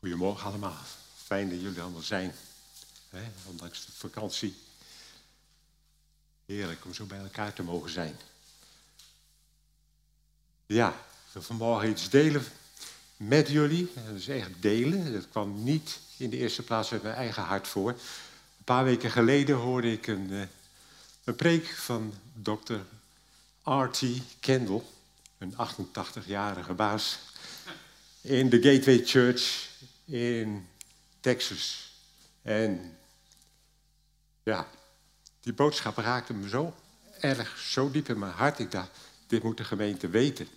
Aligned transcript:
Goedemorgen 0.00 0.48
allemaal. 0.48 0.76
Fijn 1.24 1.50
dat 1.50 1.60
jullie 1.60 1.80
allemaal 1.80 2.02
zijn. 2.02 2.34
Ondanks 3.44 3.86
de 3.86 3.92
vakantie. 3.92 4.56
Heerlijk 6.46 6.84
om 6.84 6.94
zo 6.94 7.04
bij 7.04 7.18
elkaar 7.18 7.52
te 7.52 7.62
mogen 7.62 7.90
zijn. 7.90 8.16
Ja, 10.66 10.88
ik 10.88 11.32
wil 11.32 11.42
vanmorgen 11.42 11.88
iets 11.90 12.10
delen 12.10 12.44
met 13.16 13.48
jullie. 13.48 13.92
Dat 13.94 14.14
is 14.14 14.28
echt 14.28 14.50
delen. 14.60 15.12
Dat 15.12 15.28
kwam 15.30 15.64
niet 15.64 15.98
in 16.16 16.30
de 16.30 16.36
eerste 16.36 16.62
plaats 16.62 16.92
uit 16.92 17.02
mijn 17.02 17.14
eigen 17.14 17.42
hart 17.42 17.68
voor. 17.68 17.90
Een 17.90 18.64
paar 18.64 18.84
weken 18.84 19.10
geleden 19.10 19.56
hoorde 19.56 19.92
ik 19.92 20.06
een, 20.06 20.30
eh, 20.30 20.42
een 21.24 21.34
preek 21.34 21.66
van 21.66 22.14
dokter 22.34 22.84
R.T. 23.62 24.02
Kendall, 24.40 24.82
een 25.38 25.54
88-jarige 25.56 26.72
baas 26.72 27.18
in 28.20 28.48
de 28.48 28.62
Gateway 28.62 29.06
Church 29.06 29.67
in 30.08 30.68
Texas. 31.20 31.92
En 32.42 32.98
ja, 34.42 34.68
die 35.40 35.52
boodschap 35.52 35.96
raakte 35.96 36.32
me 36.32 36.48
zo 36.48 36.74
erg, 37.20 37.58
zo 37.58 37.90
diep 37.90 38.08
in 38.08 38.18
mijn 38.18 38.32
hart. 38.32 38.58
Ik 38.58 38.70
dacht, 38.70 38.90
dit 39.26 39.42
moet 39.42 39.56
de 39.56 39.64
gemeente 39.64 40.08
weten. 40.08 40.48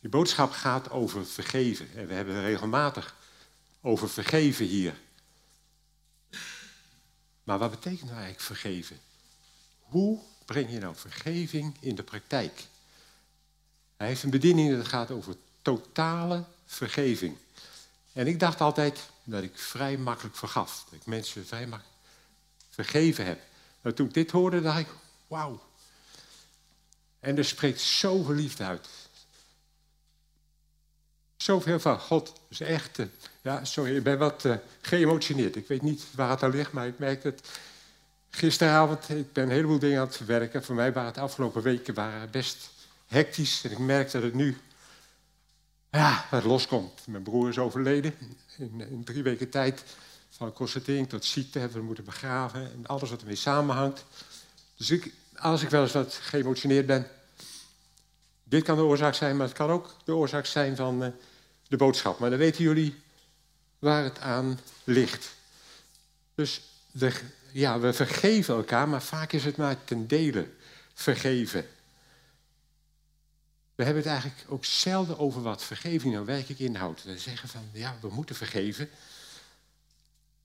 Die 0.00 0.10
boodschap 0.10 0.50
gaat 0.50 0.90
over 0.90 1.26
vergeven. 1.26 1.88
En 1.94 2.06
we 2.06 2.14
hebben 2.14 2.40
regelmatig 2.40 3.16
over 3.80 4.08
vergeven 4.08 4.66
hier. 4.66 4.94
Maar 7.44 7.58
wat 7.58 7.70
betekent 7.70 8.10
nou 8.10 8.14
eigenlijk 8.14 8.40
vergeven? 8.40 9.00
Hoe 9.80 10.20
breng 10.44 10.70
je 10.70 10.78
nou 10.78 10.96
vergeving 10.96 11.76
in 11.80 11.94
de 11.94 12.02
praktijk? 12.02 12.66
Hij 13.96 14.06
heeft 14.06 14.22
een 14.22 14.30
bediening 14.30 14.76
dat 14.76 14.88
gaat 14.88 15.10
over 15.10 15.36
totale 15.62 16.44
vergeving. 16.66 17.36
En 18.16 18.26
ik 18.26 18.40
dacht 18.40 18.60
altijd 18.60 19.08
dat 19.24 19.42
ik 19.42 19.58
vrij 19.58 19.96
makkelijk 19.96 20.36
vergaf. 20.36 20.84
Dat 20.84 21.00
ik 21.00 21.06
mensen 21.06 21.46
vrij 21.46 21.66
makkelijk 21.66 21.96
vergeven 22.70 23.26
heb. 23.26 23.40
Maar 23.80 23.94
toen 23.94 24.06
ik 24.06 24.14
dit 24.14 24.30
hoorde, 24.30 24.60
dacht 24.60 24.78
ik, 24.78 24.88
wauw. 25.26 25.62
En 27.20 27.36
er 27.36 27.44
spreekt 27.44 27.80
zoveel 27.80 28.34
liefde 28.34 28.64
uit. 28.64 28.88
Zoveel 31.36 31.80
van 31.80 32.00
God. 32.00 32.32
is 32.48 32.60
echt, 32.60 32.98
uh, 32.98 33.06
ja, 33.42 33.64
sorry, 33.64 33.96
ik 33.96 34.02
ben 34.02 34.18
wat 34.18 34.44
uh, 34.44 34.56
geëmotioneerd. 34.80 35.56
Ik 35.56 35.68
weet 35.68 35.82
niet 35.82 36.04
waar 36.14 36.30
het 36.30 36.42
aan 36.42 36.50
ligt, 36.50 36.72
maar 36.72 36.86
ik 36.86 36.98
merk 36.98 37.22
het 37.22 37.48
gisteravond. 38.30 39.08
Ik 39.08 39.32
ben 39.32 39.44
een 39.44 39.50
heleboel 39.50 39.78
dingen 39.78 40.00
aan 40.00 40.06
het 40.06 40.16
verwerken. 40.16 40.64
Voor 40.64 40.74
mij 40.74 40.92
waren 40.92 41.10
het 41.10 41.18
afgelopen 41.18 41.62
weken 41.62 41.94
waren 41.94 42.30
best 42.30 42.70
hectisch. 43.06 43.64
En 43.64 43.70
ik 43.70 43.78
merk 43.78 44.10
dat 44.10 44.22
het 44.22 44.34
nu 44.34 44.60
ja, 45.96 46.26
wat 46.30 46.44
loskomt. 46.44 47.06
Mijn 47.06 47.22
broer 47.22 47.48
is 47.48 47.58
overleden. 47.58 48.14
In, 48.58 48.80
in 48.80 49.04
drie 49.04 49.22
weken 49.22 49.50
tijd 49.50 49.84
van 50.30 50.52
constatering 50.52 51.08
tot 51.08 51.24
ziekte 51.24 51.58
hebben 51.58 51.78
we 51.78 51.84
moeten 51.84 52.04
begraven. 52.04 52.72
En 52.72 52.86
alles 52.86 53.10
wat 53.10 53.20
ermee 53.20 53.36
samenhangt. 53.36 54.04
Dus 54.76 54.90
ik, 54.90 55.12
als 55.36 55.62
ik 55.62 55.68
wel 55.68 55.82
eens 55.82 55.92
wat 55.92 56.14
geëmotioneerd 56.14 56.86
ben. 56.86 57.06
Dit 58.44 58.62
kan 58.62 58.76
de 58.76 58.82
oorzaak 58.82 59.14
zijn, 59.14 59.36
maar 59.36 59.46
het 59.46 59.56
kan 59.56 59.70
ook 59.70 59.94
de 60.04 60.14
oorzaak 60.14 60.46
zijn 60.46 60.76
van 60.76 61.02
uh, 61.02 61.08
de 61.68 61.76
boodschap. 61.76 62.18
Maar 62.18 62.30
dan 62.30 62.38
weten 62.38 62.64
jullie 62.64 62.94
waar 63.78 64.04
het 64.04 64.20
aan 64.20 64.58
ligt. 64.84 65.34
Dus 66.34 66.62
de, 66.90 67.12
ja, 67.52 67.78
we 67.78 67.92
vergeven 67.92 68.54
elkaar, 68.54 68.88
maar 68.88 69.02
vaak 69.02 69.32
is 69.32 69.44
het 69.44 69.56
maar 69.56 69.84
ten 69.84 70.06
dele 70.06 70.48
vergeven. 70.94 71.66
We 73.76 73.84
hebben 73.84 74.02
het 74.02 74.12
eigenlijk 74.12 74.44
ook 74.48 74.64
zelden 74.64 75.18
over 75.18 75.42
wat 75.42 75.64
vergeving 75.64 76.12
nou 76.12 76.24
werkelijk 76.24 76.60
inhoudt. 76.60 77.04
We 77.04 77.18
zeggen 77.18 77.48
van, 77.48 77.68
ja, 77.72 77.96
we 78.00 78.08
moeten 78.08 78.36
vergeven. 78.36 78.88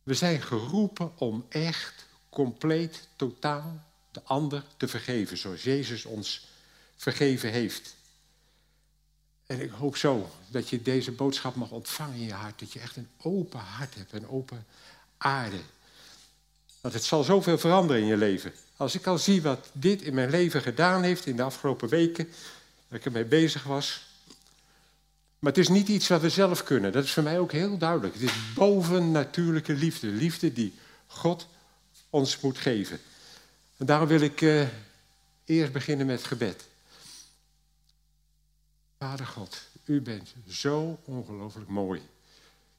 We 0.03 0.13
zijn 0.13 0.41
geroepen 0.41 1.11
om 1.17 1.45
echt, 1.49 2.05
compleet, 2.29 3.07
totaal 3.15 3.83
de 4.11 4.21
ander 4.23 4.63
te 4.77 4.87
vergeven. 4.87 5.37
Zoals 5.37 5.63
Jezus 5.63 6.05
ons 6.05 6.47
vergeven 6.95 7.51
heeft. 7.51 7.95
En 9.45 9.61
ik 9.61 9.71
hoop 9.71 9.97
zo 9.97 10.29
dat 10.47 10.69
je 10.69 10.81
deze 10.81 11.11
boodschap 11.11 11.55
mag 11.55 11.71
ontvangen 11.71 12.15
in 12.15 12.25
je 12.25 12.33
hart. 12.33 12.59
Dat 12.59 12.73
je 12.73 12.79
echt 12.79 12.95
een 12.95 13.09
open 13.17 13.59
hart 13.59 13.95
hebt, 13.95 14.11
een 14.11 14.29
open 14.29 14.65
aarde. 15.17 15.59
Want 16.81 16.93
het 16.93 17.03
zal 17.03 17.23
zoveel 17.23 17.57
veranderen 17.57 18.01
in 18.01 18.07
je 18.07 18.17
leven. 18.17 18.53
Als 18.77 18.95
ik 18.95 19.07
al 19.07 19.17
zie 19.17 19.41
wat 19.41 19.69
dit 19.71 20.01
in 20.01 20.13
mijn 20.13 20.29
leven 20.29 20.61
gedaan 20.61 21.03
heeft 21.03 21.25
in 21.25 21.35
de 21.35 21.43
afgelopen 21.43 21.89
weken, 21.89 22.29
dat 22.91 22.99
ik 22.99 23.05
ermee 23.05 23.25
bezig 23.25 23.63
was. 23.63 24.05
Maar 25.39 25.51
het 25.51 25.61
is 25.61 25.67
niet 25.67 25.87
iets 25.87 26.07
wat 26.07 26.21
we 26.21 26.29
zelf 26.29 26.63
kunnen. 26.63 26.91
Dat 26.91 27.03
is 27.03 27.11
voor 27.11 27.23
mij 27.23 27.39
ook 27.39 27.51
heel 27.51 27.77
duidelijk. 27.77 28.13
Het 28.13 28.23
is 28.23 28.53
bovennatuurlijke 28.53 29.73
liefde. 29.73 30.07
Liefde 30.07 30.53
die 30.53 30.73
God 31.07 31.47
ons 32.09 32.39
moet 32.39 32.57
geven. 32.57 32.99
En 33.77 33.85
daarom 33.85 34.07
wil 34.07 34.21
ik 34.21 34.41
uh, 34.41 34.67
eerst 35.45 35.71
beginnen 35.71 36.05
met 36.05 36.23
gebed. 36.23 36.67
Vader 38.97 39.25
God, 39.25 39.61
u 39.85 40.01
bent 40.01 40.33
zo 40.47 40.99
ongelooflijk 41.05 41.69
mooi. 41.69 42.01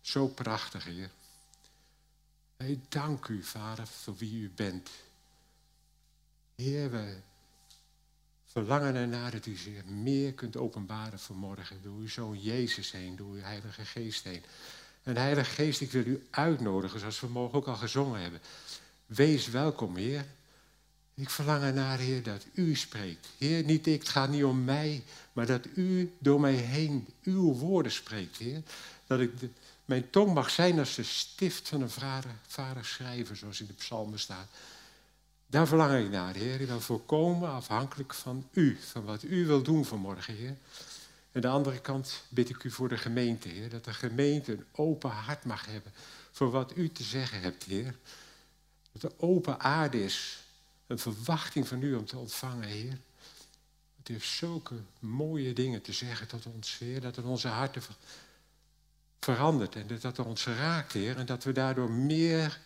Zo 0.01 0.27
prachtig, 0.27 0.85
Heer. 0.85 1.11
Ik 2.57 2.81
dank 2.89 3.27
u, 3.27 3.43
Vader, 3.43 3.87
voor 3.87 4.17
wie 4.17 4.43
u 4.43 4.51
bent. 4.55 4.91
Heer, 6.55 6.91
we 6.91 7.17
verlangen 8.53 8.95
ernaar 8.95 9.31
dat 9.31 9.47
u 9.47 9.57
zich 9.57 9.85
meer 9.85 10.33
kunt 10.33 10.57
openbaren 10.57 11.19
vanmorgen. 11.19 11.83
Door 11.83 11.97
uw 11.99 12.09
zoon 12.09 12.41
Jezus 12.41 12.93
heen, 12.93 13.17
door 13.17 13.33
uw 13.33 13.41
Heilige 13.41 13.85
Geest 13.85 14.25
heen. 14.25 14.43
En 15.03 15.17
Heilige 15.17 15.51
Geest, 15.51 15.81
ik 15.81 15.91
wil 15.91 16.07
u 16.07 16.27
uitnodigen, 16.31 17.01
zoals 17.01 17.21
we 17.21 17.27
morgen 17.27 17.59
ook 17.59 17.67
al 17.67 17.77
gezongen 17.77 18.21
hebben. 18.21 18.41
Wees 19.07 19.49
welkom, 19.49 19.97
Heer. 19.97 20.25
Ik 21.15 21.31
verlang 21.31 21.63
ernaar, 21.63 21.99
Heer, 21.99 22.23
dat 22.23 22.47
u 22.55 22.77
spreekt. 22.77 23.29
Heer, 23.39 23.65
niet 23.65 23.87
ik, 23.87 24.01
het 24.01 24.09
gaat 24.09 24.29
niet 24.29 24.45
om 24.45 24.65
mij, 24.65 25.03
maar 25.33 25.47
dat 25.47 25.67
u 25.75 26.13
door 26.19 26.41
mij 26.41 26.55
heen 26.55 27.09
uw 27.23 27.53
woorden 27.53 27.93
spreekt, 27.93 28.37
Heer. 28.37 28.63
Dat 29.07 29.21
ik 29.21 29.33
mijn 29.85 30.11
tong 30.11 30.35
mag 30.35 30.51
zijn 30.51 30.79
als 30.79 30.95
de 30.95 31.03
stift 31.03 31.69
van 31.69 31.83
een 31.83 31.91
vader, 31.91 32.31
vader 32.47 32.85
schrijver, 32.85 33.37
zoals 33.37 33.61
in 33.61 33.67
de 33.67 33.73
psalmen 33.73 34.19
staat. 34.19 34.49
Daar 35.53 35.67
verlang 35.67 36.05
ik 36.05 36.11
naar, 36.11 36.35
Heer. 36.35 36.61
Ik 36.61 36.67
ben 36.67 36.83
volkomen 36.83 37.51
afhankelijk 37.51 38.15
van 38.15 38.49
u, 38.53 38.79
van 38.81 39.05
wat 39.05 39.23
u 39.23 39.47
wil 39.47 39.63
doen 39.63 39.85
vanmorgen, 39.85 40.35
Heer. 40.35 40.57
En 41.33 41.41
de 41.41 41.49
andere 41.49 41.81
kant 41.81 42.23
bid 42.29 42.49
ik 42.49 42.63
u 42.65 42.71
voor 42.71 42.89
de 42.89 42.97
gemeente, 42.97 43.49
Heer. 43.49 43.69
Dat 43.69 43.85
de 43.85 43.93
gemeente 43.93 44.53
een 44.53 44.65
open 44.73 45.11
hart 45.11 45.45
mag 45.45 45.67
hebben 45.67 45.93
voor 46.31 46.51
wat 46.51 46.77
u 46.77 46.93
te 46.93 47.03
zeggen 47.03 47.41
hebt, 47.41 47.65
Heer. 47.65 47.97
Dat 48.93 49.03
er 49.03 49.19
open 49.19 49.61
aarde 49.61 50.05
is, 50.05 50.43
een 50.87 50.99
verwachting 50.99 51.69
van 51.69 51.83
u 51.83 51.95
om 51.95 52.07
te 52.07 52.19
ontvangen, 52.19 52.69
Heer. 52.69 52.99
Het 53.99 54.09
heeft 54.09 54.29
zulke 54.29 54.75
mooie 54.99 55.53
dingen 55.53 55.83
te 55.83 55.93
zeggen 55.93 56.29
tot 56.29 56.47
ons, 56.47 56.79
Heer. 56.79 57.01
Dat 57.01 57.17
het 57.17 57.25
onze 57.25 57.49
harten 57.49 57.83
verandert 59.21 59.77
en 59.77 59.87
dat 59.87 60.03
het 60.03 60.19
ons 60.19 60.47
raakt, 60.47 60.93
Heer. 60.93 61.17
En 61.17 61.27
dat 61.27 61.45
we 61.45 61.53
daardoor 61.53 61.91
meer 61.91 62.61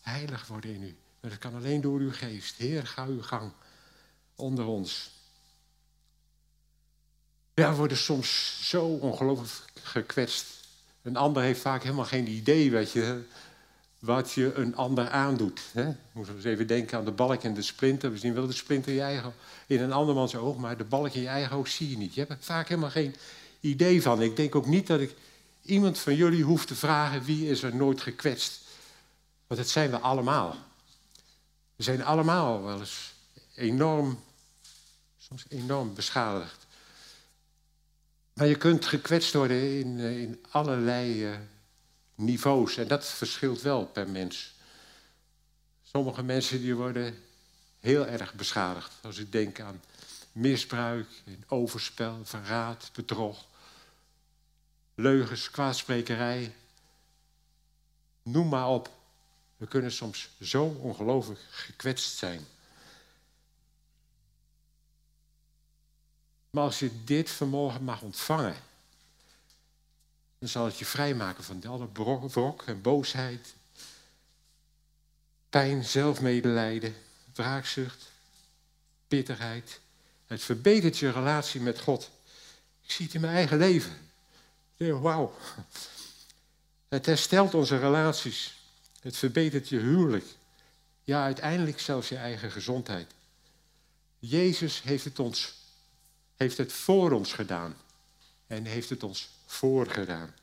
heilig 0.00 0.46
worden 0.46 0.74
in 0.74 0.82
u. 0.82 0.96
Maar 1.24 1.32
dat 1.32 1.42
kan 1.42 1.54
alleen 1.54 1.80
door 1.80 1.98
uw 1.98 2.12
geest. 2.12 2.56
Heer, 2.56 2.86
ga 2.86 3.06
uw 3.06 3.22
gang 3.22 3.52
onder 4.34 4.66
ons. 4.66 5.10
Ja, 7.54 7.70
we 7.70 7.76
worden 7.76 7.96
soms 7.96 8.58
zo 8.62 8.84
ongelooflijk 8.84 9.70
gekwetst. 9.82 10.46
Een 11.02 11.16
ander 11.16 11.42
heeft 11.42 11.60
vaak 11.60 11.82
helemaal 11.82 12.04
geen 12.04 12.28
idee 12.28 12.72
wat 12.72 12.92
je, 12.92 13.22
wat 13.98 14.32
je 14.32 14.54
een 14.54 14.76
ander 14.76 15.08
aandoet. 15.08 15.60
Hè? 15.72 15.84
Moeten 16.12 16.32
we 16.32 16.38
eens 16.38 16.48
even 16.48 16.66
denken 16.66 16.98
aan 16.98 17.04
de 17.04 17.10
balk 17.10 17.42
en 17.42 17.54
de 17.54 17.62
splinter. 17.62 18.10
We 18.10 18.18
zien 18.18 18.34
wel 18.34 18.46
de 18.46 18.52
splinter 18.52 18.90
in 18.90 18.98
je 18.98 19.02
eigen, 19.02 19.34
in 19.66 19.80
een 19.80 19.92
andermans 19.92 20.36
oog, 20.36 20.56
maar 20.56 20.76
de 20.76 20.84
balk 20.84 21.12
in 21.12 21.22
je 21.22 21.28
eigen 21.28 21.56
oog 21.56 21.68
zie 21.68 21.90
je 21.90 21.96
niet. 21.96 22.14
Je 22.14 22.20
hebt 22.20 22.32
er 22.32 22.38
vaak 22.40 22.68
helemaal 22.68 22.90
geen 22.90 23.14
idee 23.60 24.02
van. 24.02 24.22
Ik 24.22 24.36
denk 24.36 24.54
ook 24.54 24.66
niet 24.66 24.86
dat 24.86 25.00
ik 25.00 25.14
iemand 25.62 25.98
van 25.98 26.14
jullie 26.14 26.44
hoef 26.44 26.66
te 26.66 26.74
vragen 26.74 27.24
wie 27.24 27.48
is 27.48 27.62
er 27.62 27.76
nooit 27.76 28.00
gekwetst. 28.00 28.60
Want 29.46 29.60
het 29.60 29.70
zijn 29.70 29.90
we 29.90 29.98
allemaal. 29.98 30.56
We 31.76 31.82
zijn 31.82 32.04
allemaal 32.04 32.62
wel 32.62 32.78
eens 32.78 33.14
enorm, 33.54 34.22
soms 35.16 35.44
enorm 35.48 35.94
beschadigd. 35.94 36.66
Maar 38.34 38.46
je 38.46 38.56
kunt 38.56 38.86
gekwetst 38.86 39.34
worden 39.34 39.78
in, 39.78 40.00
eh, 40.00 40.20
in 40.20 40.44
allerlei 40.50 41.30
uh, 41.30 41.38
niveaus. 42.14 42.76
En 42.76 42.88
dat 42.88 43.06
verschilt 43.06 43.62
wel 43.62 43.86
per 43.86 44.08
mens. 44.08 44.54
Sommige 45.82 46.22
mensen 46.22 46.60
die 46.60 46.74
worden 46.74 47.22
heel 47.80 48.06
erg 48.06 48.34
beschadigd. 48.34 48.92
Als 49.02 49.18
ik 49.18 49.32
denk 49.32 49.60
aan 49.60 49.80
misbruik, 50.32 51.08
overspel, 51.48 52.20
verraad, 52.24 52.90
bedrog, 52.92 53.46
leugens, 54.94 55.50
kwaadsprekerij. 55.50 56.54
Noem 58.22 58.48
maar 58.48 58.68
op. 58.68 58.90
We 59.56 59.66
kunnen 59.66 59.92
soms 59.92 60.28
zo 60.40 60.64
ongelooflijk 60.64 61.40
gekwetst 61.50 62.16
zijn. 62.16 62.46
Maar 66.50 66.64
als 66.64 66.78
je 66.78 67.04
dit 67.04 67.30
vanmorgen 67.30 67.84
mag 67.84 68.02
ontvangen, 68.02 68.56
Dan 70.38 70.52
zal 70.52 70.64
het 70.64 70.78
je 70.78 70.84
vrijmaken 70.84 71.44
van 71.44 71.64
alle 71.64 71.88
wrok 72.28 72.62
en 72.62 72.82
boosheid, 72.82 73.54
pijn, 75.50 75.84
zelfmedelijden, 75.84 76.96
wraakzucht, 77.34 78.10
bitterheid. 79.08 79.80
Het 80.26 80.42
verbetert 80.42 80.98
je 80.98 81.10
relatie 81.10 81.60
met 81.60 81.80
God. 81.80 82.10
Ik 82.82 82.90
zie 82.90 83.04
het 83.04 83.14
in 83.14 83.20
mijn 83.20 83.34
eigen 83.34 83.58
leven. 83.58 84.10
Wauw. 84.76 85.34
Het 86.88 87.06
herstelt 87.06 87.54
onze 87.54 87.78
relaties. 87.78 88.63
Het 89.04 89.16
verbetert 89.16 89.68
je 89.68 89.78
huwelijk. 89.78 90.24
Ja, 91.02 91.24
uiteindelijk 91.24 91.80
zelfs 91.80 92.08
je 92.08 92.16
eigen 92.16 92.50
gezondheid. 92.50 93.10
Jezus 94.18 94.82
heeft 94.82 95.04
het, 95.04 95.18
ons, 95.18 95.54
heeft 96.36 96.56
het 96.56 96.72
voor 96.72 97.12
ons 97.12 97.32
gedaan. 97.32 97.76
En 98.46 98.64
heeft 98.64 98.90
het 98.90 99.02
ons 99.02 99.28
voorgedaan. 99.46 100.34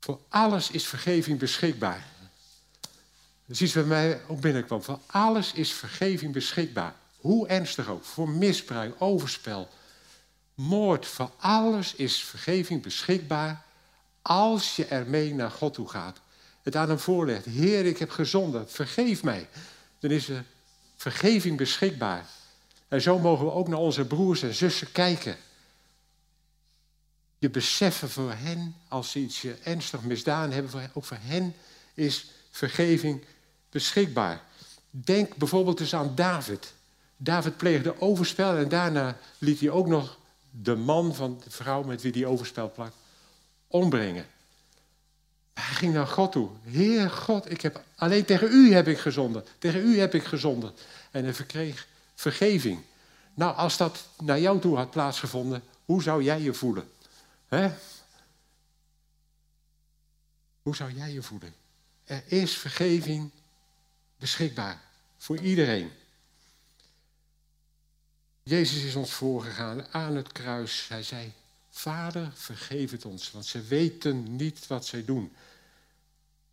Voor 0.00 0.20
alles 0.28 0.70
is 0.70 0.86
vergeving 0.86 1.38
beschikbaar. 1.38 2.06
Dat 2.80 3.56
is 3.56 3.62
iets 3.62 3.74
wat 3.74 3.86
mij 3.86 4.20
ook 4.28 4.40
binnenkwam. 4.40 4.82
Voor 4.82 5.00
alles 5.06 5.52
is 5.52 5.72
vergeving 5.72 6.32
beschikbaar. 6.32 6.94
Hoe 7.16 7.48
ernstig 7.48 7.88
ook. 7.88 8.04
Voor 8.04 8.28
misbruik, 8.28 8.94
overspel, 8.98 9.68
moord. 10.54 11.06
Voor 11.06 11.32
alles 11.36 11.94
is 11.94 12.24
vergeving 12.24 12.82
beschikbaar 12.82 13.66
als 14.28 14.76
je 14.76 14.84
ermee 14.84 15.34
naar 15.34 15.50
God 15.50 15.74
toe 15.74 15.88
gaat. 15.88 16.20
Het 16.62 16.76
aan 16.76 16.88
hem 16.88 16.98
voorlegt. 16.98 17.44
Heer, 17.44 17.86
ik 17.86 17.98
heb 17.98 18.10
gezonden, 18.10 18.70
vergeef 18.70 19.22
mij. 19.22 19.48
Dan 19.98 20.10
is 20.10 20.28
er 20.28 20.44
vergeving 20.96 21.56
beschikbaar. 21.56 22.26
En 22.88 23.02
zo 23.02 23.18
mogen 23.18 23.44
we 23.44 23.52
ook 23.52 23.68
naar 23.68 23.78
onze 23.78 24.04
broers 24.04 24.42
en 24.42 24.54
zussen 24.54 24.92
kijken. 24.92 25.36
Je 27.38 27.50
beseffen 27.50 28.10
voor 28.10 28.32
hen, 28.32 28.74
als 28.88 29.10
ze 29.10 29.18
iets 29.18 29.44
ernstig 29.62 30.02
misdaan 30.02 30.50
hebben, 30.50 30.90
ook 30.92 31.04
voor 31.04 31.18
hen 31.20 31.54
is 31.94 32.30
vergeving 32.50 33.24
beschikbaar. 33.70 34.42
Denk 34.90 35.36
bijvoorbeeld 35.36 35.80
eens 35.80 35.94
aan 35.94 36.14
David. 36.14 36.72
David 37.16 37.56
pleegde 37.56 38.00
overspel 38.00 38.56
en 38.56 38.68
daarna 38.68 39.18
liet 39.38 39.60
hij 39.60 39.70
ook 39.70 39.86
nog 39.86 40.18
de 40.50 40.76
man 40.76 41.14
van 41.14 41.40
de 41.44 41.50
vrouw 41.50 41.82
met 41.82 42.02
wie 42.02 42.12
hij 42.12 42.26
overspel 42.26 42.70
plakt 42.70 42.97
ombrengen. 43.68 44.26
Hij 45.54 45.74
ging 45.74 45.94
naar 45.94 46.06
God 46.06 46.32
toe. 46.32 46.50
Heer 46.64 47.10
God, 47.10 47.50
ik 47.50 47.60
heb, 47.60 47.84
alleen 47.96 48.24
tegen 48.24 48.52
u 48.52 48.72
heb 48.72 48.88
ik 48.88 48.98
gezonden. 48.98 49.44
Tegen 49.58 49.80
u 49.80 49.98
heb 49.98 50.14
ik 50.14 50.24
gezonden. 50.24 50.72
En 51.10 51.24
hij 51.24 51.34
verkreeg 51.34 51.86
vergeving. 52.14 52.80
Nou, 53.34 53.56
als 53.56 53.76
dat 53.76 54.08
naar 54.18 54.40
jou 54.40 54.60
toe 54.60 54.76
had 54.76 54.90
plaatsgevonden, 54.90 55.62
hoe 55.84 56.02
zou 56.02 56.22
jij 56.22 56.40
je 56.40 56.54
voelen? 56.54 56.90
Hoe 60.62 60.76
zou 60.76 60.92
jij 60.92 61.12
je 61.12 61.22
voelen? 61.22 61.54
Er 62.04 62.22
is 62.26 62.56
vergeving 62.56 63.30
beschikbaar 64.16 64.80
voor 65.16 65.38
iedereen. 65.38 65.92
Jezus 68.42 68.82
is 68.82 68.94
ons 68.94 69.12
voorgegaan 69.12 69.86
aan 69.90 70.16
het 70.16 70.32
kruis. 70.32 70.88
Hij 70.88 71.02
zei, 71.02 71.32
Vader, 71.78 72.30
vergeef 72.34 72.90
het 72.90 73.04
ons, 73.04 73.30
want 73.30 73.46
ze 73.46 73.62
weten 73.62 74.36
niet 74.36 74.66
wat 74.66 74.86
zij 74.86 75.04
doen. 75.04 75.32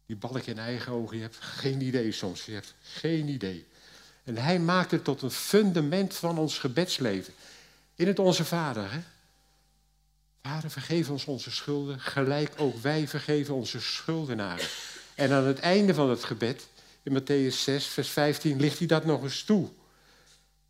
Die 0.05 0.15
balk 0.15 0.45
in 0.45 0.57
eigen 0.59 0.91
ogen, 0.91 1.15
je 1.15 1.21
hebt 1.21 1.37
geen 1.39 1.81
idee 1.81 2.11
soms, 2.11 2.45
je 2.45 2.51
hebt 2.51 2.73
geen 2.81 3.27
idee. 3.27 3.65
En 4.23 4.37
hij 4.37 4.59
maakt 4.59 4.91
het 4.91 5.03
tot 5.03 5.21
een 5.21 5.31
fundament 5.31 6.15
van 6.15 6.37
ons 6.37 6.57
gebedsleven. 6.57 7.33
In 7.95 8.07
het 8.07 8.19
Onze 8.19 8.45
Vader. 8.45 8.91
Hè? 8.91 8.99
Vader, 10.41 10.69
vergeef 10.69 11.09
ons 11.09 11.25
onze 11.25 11.51
schulden, 11.51 11.99
gelijk 11.99 12.53
ook 12.57 12.77
wij 12.77 13.07
vergeven 13.07 13.53
onze 13.53 13.81
schuldenaren. 13.81 14.67
En 15.15 15.31
aan 15.31 15.45
het 15.45 15.59
einde 15.59 15.93
van 15.93 16.09
het 16.09 16.23
gebed, 16.23 16.67
in 17.03 17.21
Matthäus 17.21 17.55
6, 17.55 17.85
vers 17.85 18.09
15, 18.09 18.59
ligt 18.59 18.77
hij 18.77 18.87
dat 18.87 19.05
nog 19.05 19.23
eens 19.23 19.43
toe. 19.43 19.69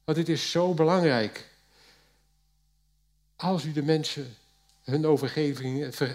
Want 0.04 0.18
het 0.18 0.30
is 0.30 0.52
zo 0.52 0.74
belangrijk. 0.74 1.50
Als 3.36 3.63
u 3.63 3.72
de 3.72 3.84
mensen 3.84 4.36
hun 4.85 5.05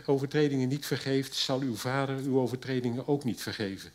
overtredingen 0.06 0.69
niet 0.69 0.87
vergeeft, 0.87 1.34
zal 1.34 1.61
uw 1.61 1.76
vader 1.76 2.17
uw 2.17 2.38
overtredingen 2.38 3.08
ook 3.08 3.25
niet 3.25 3.43
vergeven. 3.43 3.93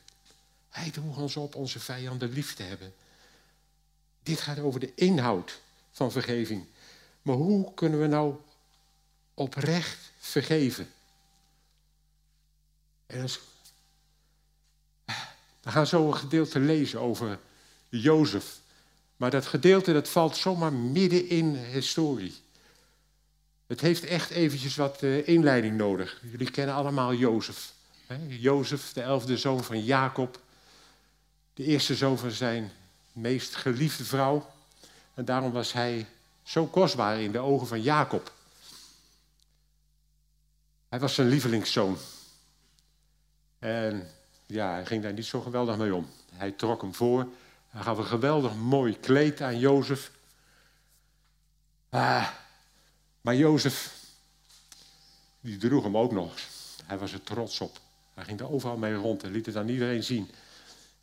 Hij 0.69 0.89
droeg 0.89 1.17
ons 1.17 1.35
op 1.35 1.55
onze 1.55 1.79
vijanden 1.79 2.29
lief 2.29 2.53
te 2.53 2.63
hebben. 2.63 2.93
Dit 4.23 4.39
gaat 4.39 4.59
over 4.59 4.79
de 4.79 4.91
inhoud 4.95 5.59
van 5.91 6.11
vergeving. 6.11 6.65
Maar 7.21 7.35
hoe 7.35 7.73
kunnen 7.73 7.99
we 7.99 8.07
nou 8.07 8.35
oprecht 9.33 10.11
vergeven? 10.17 10.87
En. 13.05 13.27
We 15.61 15.71
gaan 15.71 15.87
zo 15.87 16.07
een 16.07 16.15
gedeelte 16.15 16.59
lezen 16.59 16.99
over 16.99 17.39
Jozef. 17.89 18.59
Maar 19.17 19.31
dat 19.31 19.45
gedeelte 19.45 19.93
dat 19.93 20.09
valt 20.09 20.37
zomaar 20.37 20.73
midden 20.73 21.29
in 21.29 21.55
historie. 21.55 22.35
Het 23.67 23.81
heeft 23.81 24.03
echt 24.03 24.29
eventjes 24.29 24.75
wat 24.75 25.01
uh, 25.01 25.27
inleiding 25.27 25.77
nodig. 25.77 26.21
Jullie 26.31 26.51
kennen 26.51 26.75
allemaal 26.75 27.13
Jozef. 27.13 27.73
Jozef, 28.27 28.93
de 28.93 29.01
elfde 29.01 29.37
zoon 29.37 29.63
van 29.63 29.83
Jacob. 29.83 30.39
De 31.53 31.63
eerste 31.63 31.95
zoon 31.95 32.17
van 32.17 32.31
zijn 32.31 32.71
meest 33.11 33.55
geliefde 33.55 34.03
vrouw. 34.03 34.51
En 35.13 35.25
daarom 35.25 35.51
was 35.51 35.73
hij 35.73 36.07
zo 36.43 36.65
kostbaar 36.65 37.21
in 37.21 37.31
de 37.31 37.39
ogen 37.39 37.67
van 37.67 37.81
Jacob. 37.81 38.33
Hij 40.89 40.99
was 40.99 41.13
zijn 41.13 41.27
lievelingszoon. 41.27 41.97
En 43.59 44.09
ja, 44.45 44.71
hij 44.71 44.85
ging 44.85 45.03
daar 45.03 45.13
niet 45.13 45.25
zo 45.25 45.41
geweldig 45.41 45.77
mee 45.77 45.95
om. 45.95 46.09
Hij 46.33 46.51
trok 46.51 46.81
hem 46.81 46.93
voor. 46.93 47.27
Hij 47.69 47.81
gaf 47.81 47.97
een 47.97 48.05
geweldig 48.05 48.55
mooi 48.55 48.99
kleed 48.99 49.41
aan 49.41 49.59
Jozef. 49.59 50.11
Ah, 51.89 52.27
maar 53.25 53.35
Jozef, 53.35 53.93
die 55.41 55.57
droeg 55.57 55.83
hem 55.83 55.97
ook 55.97 56.11
nog. 56.11 56.33
Hij 56.83 56.97
was 56.97 57.13
er 57.13 57.23
trots 57.23 57.61
op. 57.61 57.79
Hij 58.13 58.23
ging 58.23 58.39
er 58.39 58.51
overal 58.51 58.77
mee 58.77 58.93
rond 58.93 59.23
en 59.23 59.31
liet 59.31 59.45
het 59.45 59.55
aan 59.55 59.69
iedereen 59.69 60.03
zien. 60.03 60.29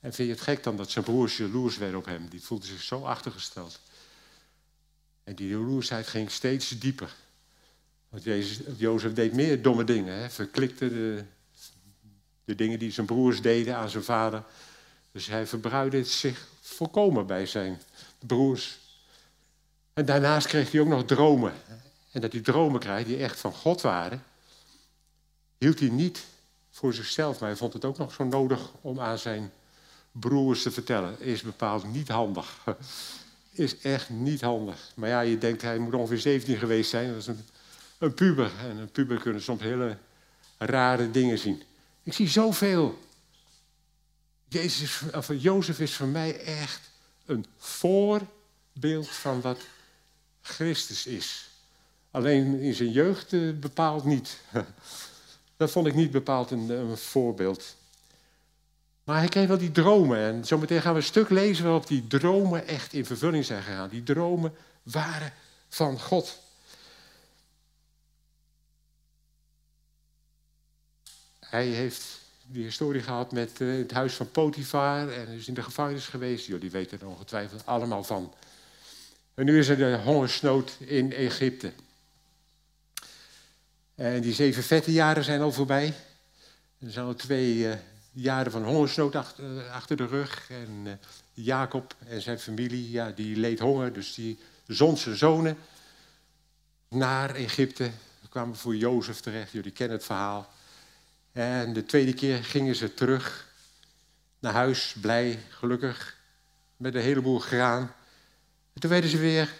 En 0.00 0.12
vind 0.12 0.28
je 0.28 0.34
het 0.34 0.42
gek 0.42 0.62
dan 0.62 0.76
dat 0.76 0.90
zijn 0.90 1.04
broers 1.04 1.36
jaloers 1.36 1.78
werden 1.78 1.98
op 1.98 2.04
hem? 2.04 2.28
Die 2.28 2.42
voelde 2.42 2.66
zich 2.66 2.82
zo 2.82 3.02
achtergesteld. 3.04 3.80
En 5.24 5.34
die 5.34 5.48
jaloersheid 5.48 6.06
ging 6.06 6.30
steeds 6.30 6.68
dieper. 6.68 7.14
Want 8.08 8.24
Jezus, 8.24 8.58
Jozef 8.76 9.12
deed 9.12 9.32
meer 9.32 9.62
domme 9.62 9.84
dingen. 9.84 10.14
Hè? 10.14 10.30
Verklikte 10.30 10.88
de, 10.88 11.24
de 12.44 12.54
dingen 12.54 12.78
die 12.78 12.90
zijn 12.90 13.06
broers 13.06 13.42
deden 13.42 13.76
aan 13.76 13.90
zijn 13.90 14.04
vader. 14.04 14.44
Dus 15.12 15.26
hij 15.26 15.46
verbruidde 15.46 16.04
zich 16.04 16.48
volkomen 16.60 17.26
bij 17.26 17.46
zijn 17.46 17.82
broers. 18.18 18.78
En 19.92 20.04
daarnaast 20.04 20.46
kreeg 20.46 20.70
hij 20.70 20.80
ook 20.80 20.88
nog 20.88 21.04
dromen. 21.04 21.52
En 22.12 22.20
dat 22.20 22.32
hij 22.32 22.40
dromen 22.40 22.80
krijgt 22.80 23.06
die 23.06 23.16
echt 23.16 23.40
van 23.40 23.52
God 23.52 23.80
waren. 23.80 24.22
Hield 25.58 25.78
hij 25.78 25.88
niet 25.88 26.24
voor 26.70 26.94
zichzelf, 26.94 27.40
maar 27.40 27.48
hij 27.48 27.58
vond 27.58 27.72
het 27.72 27.84
ook 27.84 27.98
nog 27.98 28.12
zo 28.12 28.24
nodig 28.24 28.70
om 28.80 29.00
aan 29.00 29.18
zijn 29.18 29.52
broers 30.12 30.62
te 30.62 30.70
vertellen. 30.70 31.20
Is 31.20 31.42
bepaald 31.42 31.92
niet 31.92 32.08
handig. 32.08 32.58
Is 33.52 33.78
echt 33.78 34.10
niet 34.10 34.40
handig. 34.40 34.92
Maar 34.94 35.08
ja, 35.08 35.20
je 35.20 35.38
denkt, 35.38 35.62
hij 35.62 35.78
moet 35.78 35.94
ongeveer 35.94 36.18
17 36.18 36.56
geweest 36.56 36.90
zijn. 36.90 37.08
Dat 37.08 37.16
is 37.16 37.26
een, 37.26 37.44
een 37.98 38.14
puber. 38.14 38.50
En 38.58 38.76
een 38.76 38.90
puber 38.90 39.20
kunnen 39.20 39.42
soms 39.42 39.62
hele 39.62 39.98
rare 40.58 41.10
dingen 41.10 41.38
zien. 41.38 41.62
Ik 42.02 42.12
zie 42.12 42.28
zoveel. 42.28 42.98
Jezus, 44.48 45.02
of 45.14 45.30
Jozef 45.36 45.80
is 45.80 45.94
voor 45.94 46.06
mij 46.06 46.40
echt 46.40 46.80
een 47.26 47.46
voorbeeld 47.56 49.08
van 49.08 49.40
wat 49.40 49.60
Christus 50.40 51.06
is. 51.06 51.50
Alleen 52.12 52.60
in 52.60 52.74
zijn 52.74 52.90
jeugd 52.90 53.32
uh, 53.32 53.54
bepaald 53.54 54.04
niet. 54.04 54.40
Dat 55.56 55.70
vond 55.70 55.86
ik 55.86 55.94
niet 55.94 56.10
bepaald 56.10 56.50
een, 56.50 56.70
een, 56.70 56.96
voorbeeld. 56.96 57.76
Maar 59.04 59.18
hij 59.18 59.28
kreeg 59.28 59.48
wel 59.48 59.58
die 59.58 59.72
dromen. 59.72 60.18
En 60.18 60.44
zometeen 60.44 60.80
gaan 60.80 60.92
we 60.92 60.98
een 60.98 61.04
stuk 61.04 61.30
lezen 61.30 61.64
waarop 61.64 61.86
die 61.86 62.06
dromen 62.06 62.66
echt 62.66 62.92
in 62.92 63.06
vervulling 63.06 63.44
zijn 63.44 63.62
gegaan. 63.62 63.88
Die 63.88 64.02
dromen 64.02 64.54
waren 64.82 65.32
van 65.68 66.00
God. 66.00 66.40
Hij 71.40 71.66
heeft 71.66 72.20
die 72.46 72.64
historie 72.64 73.02
gehad 73.02 73.32
met 73.32 73.60
uh, 73.60 73.78
het 73.78 73.92
huis 73.92 74.14
van 74.14 74.30
Potifar 74.30 75.08
en 75.08 75.28
is 75.28 75.48
in 75.48 75.54
de 75.54 75.62
gevangenis 75.62 76.06
geweest. 76.06 76.46
Jullie 76.46 76.70
weten 76.70 77.00
er 77.00 77.06
ongetwijfeld 77.06 77.66
allemaal 77.66 78.04
van. 78.04 78.34
En 79.34 79.44
nu 79.44 79.58
is 79.58 79.68
er 79.68 79.76
de 79.76 80.00
hongersnood 80.04 80.76
in 80.78 81.12
Egypte. 81.12 81.72
En 84.02 84.20
die 84.20 84.34
zeven 84.34 84.62
vette 84.62 84.92
jaren 84.92 85.24
zijn 85.24 85.40
al 85.40 85.52
voorbij. 85.52 85.94
Er 86.78 86.90
zijn 86.90 87.06
al 87.06 87.14
twee 87.14 87.56
uh, 87.56 87.72
jaren 88.12 88.52
van 88.52 88.64
hongersnood 88.64 89.14
achter, 89.14 89.44
uh, 89.44 89.72
achter 89.72 89.96
de 89.96 90.06
rug. 90.06 90.50
En 90.50 91.00
Jacob 91.32 91.94
en 92.08 92.22
zijn 92.22 92.38
familie, 92.38 92.90
ja, 92.90 93.10
die 93.10 93.36
leed 93.36 93.58
honger. 93.58 93.92
Dus 93.92 94.14
die 94.14 94.38
zond 94.66 94.98
zijn 94.98 95.16
zonen 95.16 95.58
naar 96.88 97.34
Egypte. 97.34 97.90
kwamen 98.28 98.56
voor 98.56 98.76
Jozef 98.76 99.20
terecht. 99.20 99.52
Jullie 99.52 99.70
kennen 99.70 99.96
het 99.96 100.06
verhaal. 100.06 100.52
En 101.32 101.72
de 101.72 101.84
tweede 101.84 102.14
keer 102.14 102.44
gingen 102.44 102.74
ze 102.74 102.94
terug 102.94 103.48
naar 104.38 104.52
huis, 104.52 104.94
blij, 105.00 105.38
gelukkig, 105.48 106.16
met 106.76 106.94
een 106.94 107.00
heleboel 107.00 107.38
graan. 107.38 107.94
En 108.72 108.80
toen 108.80 108.90
werden 108.90 109.10
ze 109.10 109.18
weer 109.18 109.52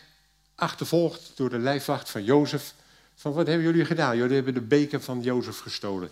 achtervolgd 0.54 1.32
door 1.34 1.50
de 1.50 1.58
lijfwacht 1.58 2.10
van 2.10 2.24
Jozef. 2.24 2.74
Van 3.22 3.32
wat 3.32 3.46
hebben 3.46 3.66
jullie 3.66 3.84
gedaan? 3.84 4.16
Jullie 4.16 4.34
hebben 4.34 4.54
de 4.54 4.60
beker 4.60 5.00
van 5.00 5.22
Jozef 5.22 5.58
gestolen. 5.58 6.10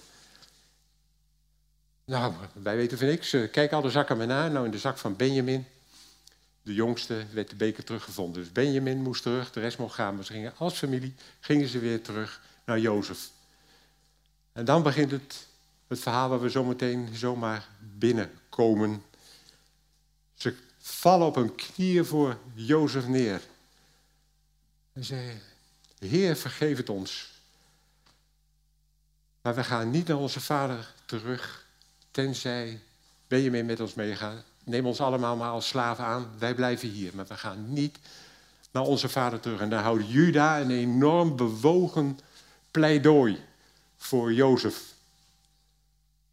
Nou, 2.05 2.35
wij 2.52 2.76
weten 2.76 2.99
van 2.99 3.07
niks. 3.07 3.37
Kijk 3.50 3.73
alle 3.73 3.90
zakken 3.90 4.17
maar 4.17 4.26
na. 4.26 4.49
Nou, 4.49 4.64
in 4.64 4.71
de 4.71 4.79
zak 4.79 4.99
van 4.99 5.17
Benjamin, 5.17 5.67
de 6.62 6.75
jongste, 6.75 7.25
werd 7.33 7.50
de 7.50 7.57
beker 7.57 7.85
teruggevonden. 7.85 8.43
Dus 8.43 8.52
Benjamin 8.52 9.02
moest 9.02 9.23
terug, 9.23 9.52
de 9.52 9.61
rest 9.61 9.79
mocht 9.79 9.95
gaan. 9.95 10.14
Maar 10.14 10.25
ze 10.25 10.33
gingen 10.33 10.52
als 10.57 10.79
familie, 10.79 11.14
gingen 11.40 11.69
ze 11.69 11.79
weer 11.79 12.02
terug 12.02 12.40
naar 12.64 12.79
Jozef. 12.79 13.31
En 14.52 14.64
dan 14.64 14.83
begint 14.83 15.11
het, 15.11 15.47
het 15.87 15.99
verhaal 15.99 16.29
waar 16.29 16.40
we 16.40 16.49
zometeen 16.49 17.09
zomaar 17.14 17.69
binnenkomen. 17.81 19.02
Ze 20.35 20.55
vallen 20.79 21.26
op 21.26 21.35
hun 21.35 21.55
knieën 21.55 22.05
voor 22.05 22.38
Jozef 22.55 23.07
neer. 23.07 23.40
En 24.93 25.05
zei, 25.05 25.40
Heer, 26.00 26.37
vergeef 26.37 26.76
het 26.76 26.88
ons. 26.88 27.30
Maar 29.42 29.54
we 29.54 29.64
gaan 29.64 29.90
niet 29.90 30.07
naar 30.07 30.16
onze 30.16 30.40
vader 30.40 30.92
terug, 31.07 31.66
tenzij 32.11 32.80
Benjamin 33.28 33.66
met 33.66 33.80
ons 33.80 33.95
meegaat. 33.95 34.42
Neem 34.64 34.87
ons 34.87 35.00
allemaal 35.00 35.37
maar 35.37 35.50
als 35.50 35.69
slaven 35.69 36.04
aan, 36.04 36.30
wij 36.38 36.54
blijven 36.54 36.88
hier. 36.88 37.11
Maar 37.14 37.26
we 37.26 37.37
gaan 37.37 37.73
niet 37.73 37.99
naar 38.71 38.83
onze 38.83 39.09
vader 39.09 39.40
terug. 39.40 39.61
En 39.61 39.71
daar 39.71 39.83
houdt 39.83 40.11
Juda 40.11 40.61
een 40.61 40.71
enorm 40.71 41.37
bewogen 41.37 42.19
pleidooi 42.71 43.38
voor 43.97 44.33
Jozef. 44.33 44.83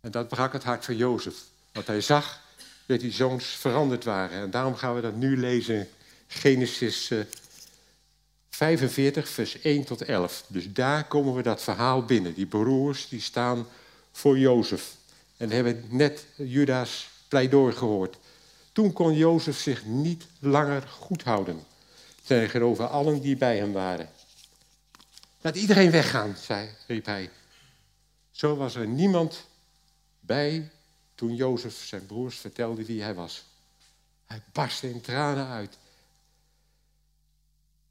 En 0.01 0.11
dat 0.11 0.27
brak 0.27 0.53
het 0.53 0.63
hart 0.63 0.85
van 0.85 0.95
Jozef. 0.95 1.35
Want 1.71 1.87
hij 1.87 2.01
zag 2.01 2.41
dat 2.85 2.99
die 2.99 3.11
zoons 3.11 3.45
veranderd 3.45 4.03
waren. 4.03 4.41
En 4.41 4.51
daarom 4.51 4.75
gaan 4.75 4.95
we 4.95 5.01
dat 5.01 5.15
nu 5.15 5.37
lezen. 5.37 5.89
Genesis 6.27 7.11
45, 8.57 9.29
vers 9.29 9.61
1 9.61 9.83
tot 9.83 10.01
11. 10.01 10.43
Dus 10.47 10.73
daar 10.73 11.07
komen 11.07 11.33
we 11.33 11.41
dat 11.41 11.61
verhaal 11.61 12.05
binnen. 12.05 12.33
Die 12.33 12.45
broers 12.45 13.07
die 13.09 13.21
staan 13.21 13.67
voor 14.11 14.39
Jozef. 14.39 14.95
En 15.37 15.49
hebben 15.49 15.83
net 15.89 16.25
Juda's 16.35 17.09
pleidooi 17.27 17.73
gehoord. 17.73 18.17
Toen 18.71 18.93
kon 18.93 19.13
Jozef 19.13 19.59
zich 19.59 19.85
niet 19.85 20.25
langer 20.39 20.81
goed 20.81 21.23
houden 21.23 21.65
tegenover 22.23 22.87
allen 22.87 23.21
die 23.21 23.37
bij 23.37 23.57
hem 23.57 23.71
waren. 23.71 24.09
Laat 25.41 25.55
iedereen 25.55 25.91
weggaan, 25.91 26.35
zei, 26.37 26.69
riep 26.87 27.05
hij. 27.05 27.29
Zo 28.31 28.55
was 28.55 28.75
er 28.75 28.87
niemand 28.87 29.45
bij 30.19 30.69
toen 31.15 31.35
Jozef 31.35 31.85
zijn 31.85 32.05
broers 32.05 32.37
vertelde 32.37 32.85
wie 32.85 33.01
hij 33.01 33.13
was. 33.13 33.45
Hij 34.25 34.41
barstte 34.51 34.89
in 34.89 35.01
tranen 35.01 35.47
uit. 35.47 35.77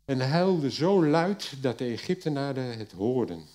En 0.07 0.21
huilde 0.21 0.71
zo 0.71 1.05
luid 1.05 1.53
dat 1.61 1.79
de 1.79 1.85
Egyptenaren 1.85 2.79
het 2.79 2.93
hoorden. 2.93 3.47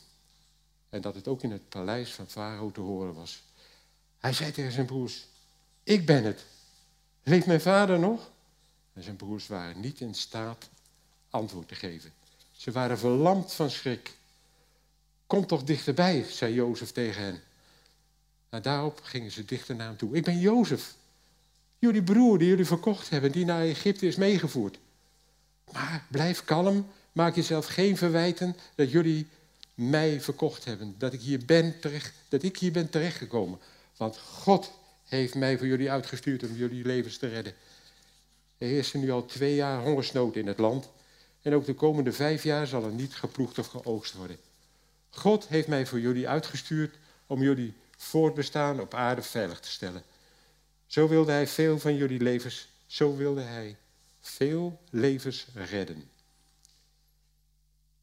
En 0.90 1.02
dat 1.02 1.16
het 1.16 1.28
ook 1.28 1.44
in 1.44 1.52
het 1.52 1.70
paleis 1.70 2.12
van 2.12 2.28
Farao 2.28 2.72
te 2.72 2.82
horen 2.82 3.14
was. 3.14 3.44
Hij 4.20 4.34
zei 4.34 4.52
tegen 4.52 4.72
zijn 4.72 4.86
broers, 4.86 5.28
ik 5.84 6.06
ben 6.06 6.24
het. 6.24 6.46
Leeft 7.24 7.46
mijn 7.46 7.62
vader 7.62 8.00
nog? 8.00 8.32
En 8.94 9.04
zijn 9.04 9.16
broers 9.16 9.48
waren 9.48 9.80
niet 9.80 10.00
in 10.00 10.14
staat 10.14 10.70
antwoord 11.30 11.68
te 11.68 11.76
geven. 11.76 12.14
Ze 12.52 12.72
waren 12.72 12.98
verlamd 12.98 13.54
van 13.54 13.70
schrik. 13.70 14.18
Kom 15.28 15.46
toch 15.46 15.64
dichterbij, 15.64 16.24
zei 16.24 16.54
Jozef 16.54 16.92
tegen 16.92 17.24
hen. 17.24 17.42
Nou, 18.50 18.64
daarop 18.64 19.00
gingen 19.04 19.32
ze 19.32 19.46
dichter 19.46 19.76
naar 19.76 19.88
hem 19.88 19.98
toe. 19.98 20.16
Ik 20.16 20.24
ben 20.24 20.40
Jozef, 20.40 20.96
jullie 21.80 22.04
broer 22.04 22.38
die 22.38 22.48
jullie 22.48 22.66
verkocht 22.66 23.10
hebben, 23.10 23.32
die 23.32 23.46
naar 23.46 23.62
Egypte 23.62 24.08
is 24.08 24.16
meegevoerd. 24.16 24.80
Maar 25.72 26.06
blijf 26.10 26.44
kalm, 26.44 26.88
maak 27.12 27.36
jezelf 27.36 27.66
geen 27.66 27.98
verwijten 27.98 28.56
dat 28.76 28.92
jullie 28.92 29.28
mij 29.74 30.22
verkocht 30.22 30.66
hebben. 30.66 30.96
Dat 30.98 31.14
ik 31.14 31.22
hier 31.22 31.46
ben, 31.46 31.80
terecht, 31.80 32.14
dat 32.30 32.44
ik 32.44 32.58
hier 32.58 32.72
ben 32.72 32.90
terechtgekomen. 32.90 33.60
Want 33.98 34.18
God 34.18 34.72
heeft 35.06 35.36
mij 35.36 35.58
voor 35.58 35.68
jullie 35.68 35.92
uitgestuurd 35.92 36.44
om 36.44 36.56
jullie 36.56 36.86
levens 36.86 37.18
te 37.18 37.28
redden. 37.28 37.54
Er 38.58 38.68
heerst 38.68 38.94
nu 38.94 39.12
al 39.12 39.26
twee 39.26 39.56
jaar 39.56 39.84
hongersnood 39.84 40.36
in 40.36 40.48
het 40.48 40.60
land. 40.60 40.90
En 41.42 41.54
ook 41.54 41.66
de 41.66 41.74
komende 41.74 42.12
vijf 42.12 42.44
jaar 42.44 42.68
zal 42.68 42.84
er 42.84 42.92
niet 42.92 43.16
geploegd 43.16 43.60
of 43.60 43.68
geoogst 43.68 44.14
worden. 44.14 44.38
God 45.10 45.48
heeft 45.48 45.68
mij 45.68 45.86
voor 45.86 46.00
jullie 46.00 46.28
uitgestuurd 46.28 46.96
om 47.28 47.42
jullie 47.42 47.74
voortbestaan 47.98 48.80
op 48.80 48.94
aarde 48.94 49.22
veilig 49.22 49.60
te 49.60 49.72
stellen. 49.72 50.04
Zo 50.88 51.08
wilde 51.08 51.32
hij 51.32 51.48
veel 51.48 51.80
van 51.80 51.96
jullie 51.96 52.20
levens, 52.20 52.68
zo 52.86 53.16
wilde 53.16 53.42
hij 53.42 53.76
veel 54.22 54.82
levens 54.90 55.48
redden. 55.54 56.10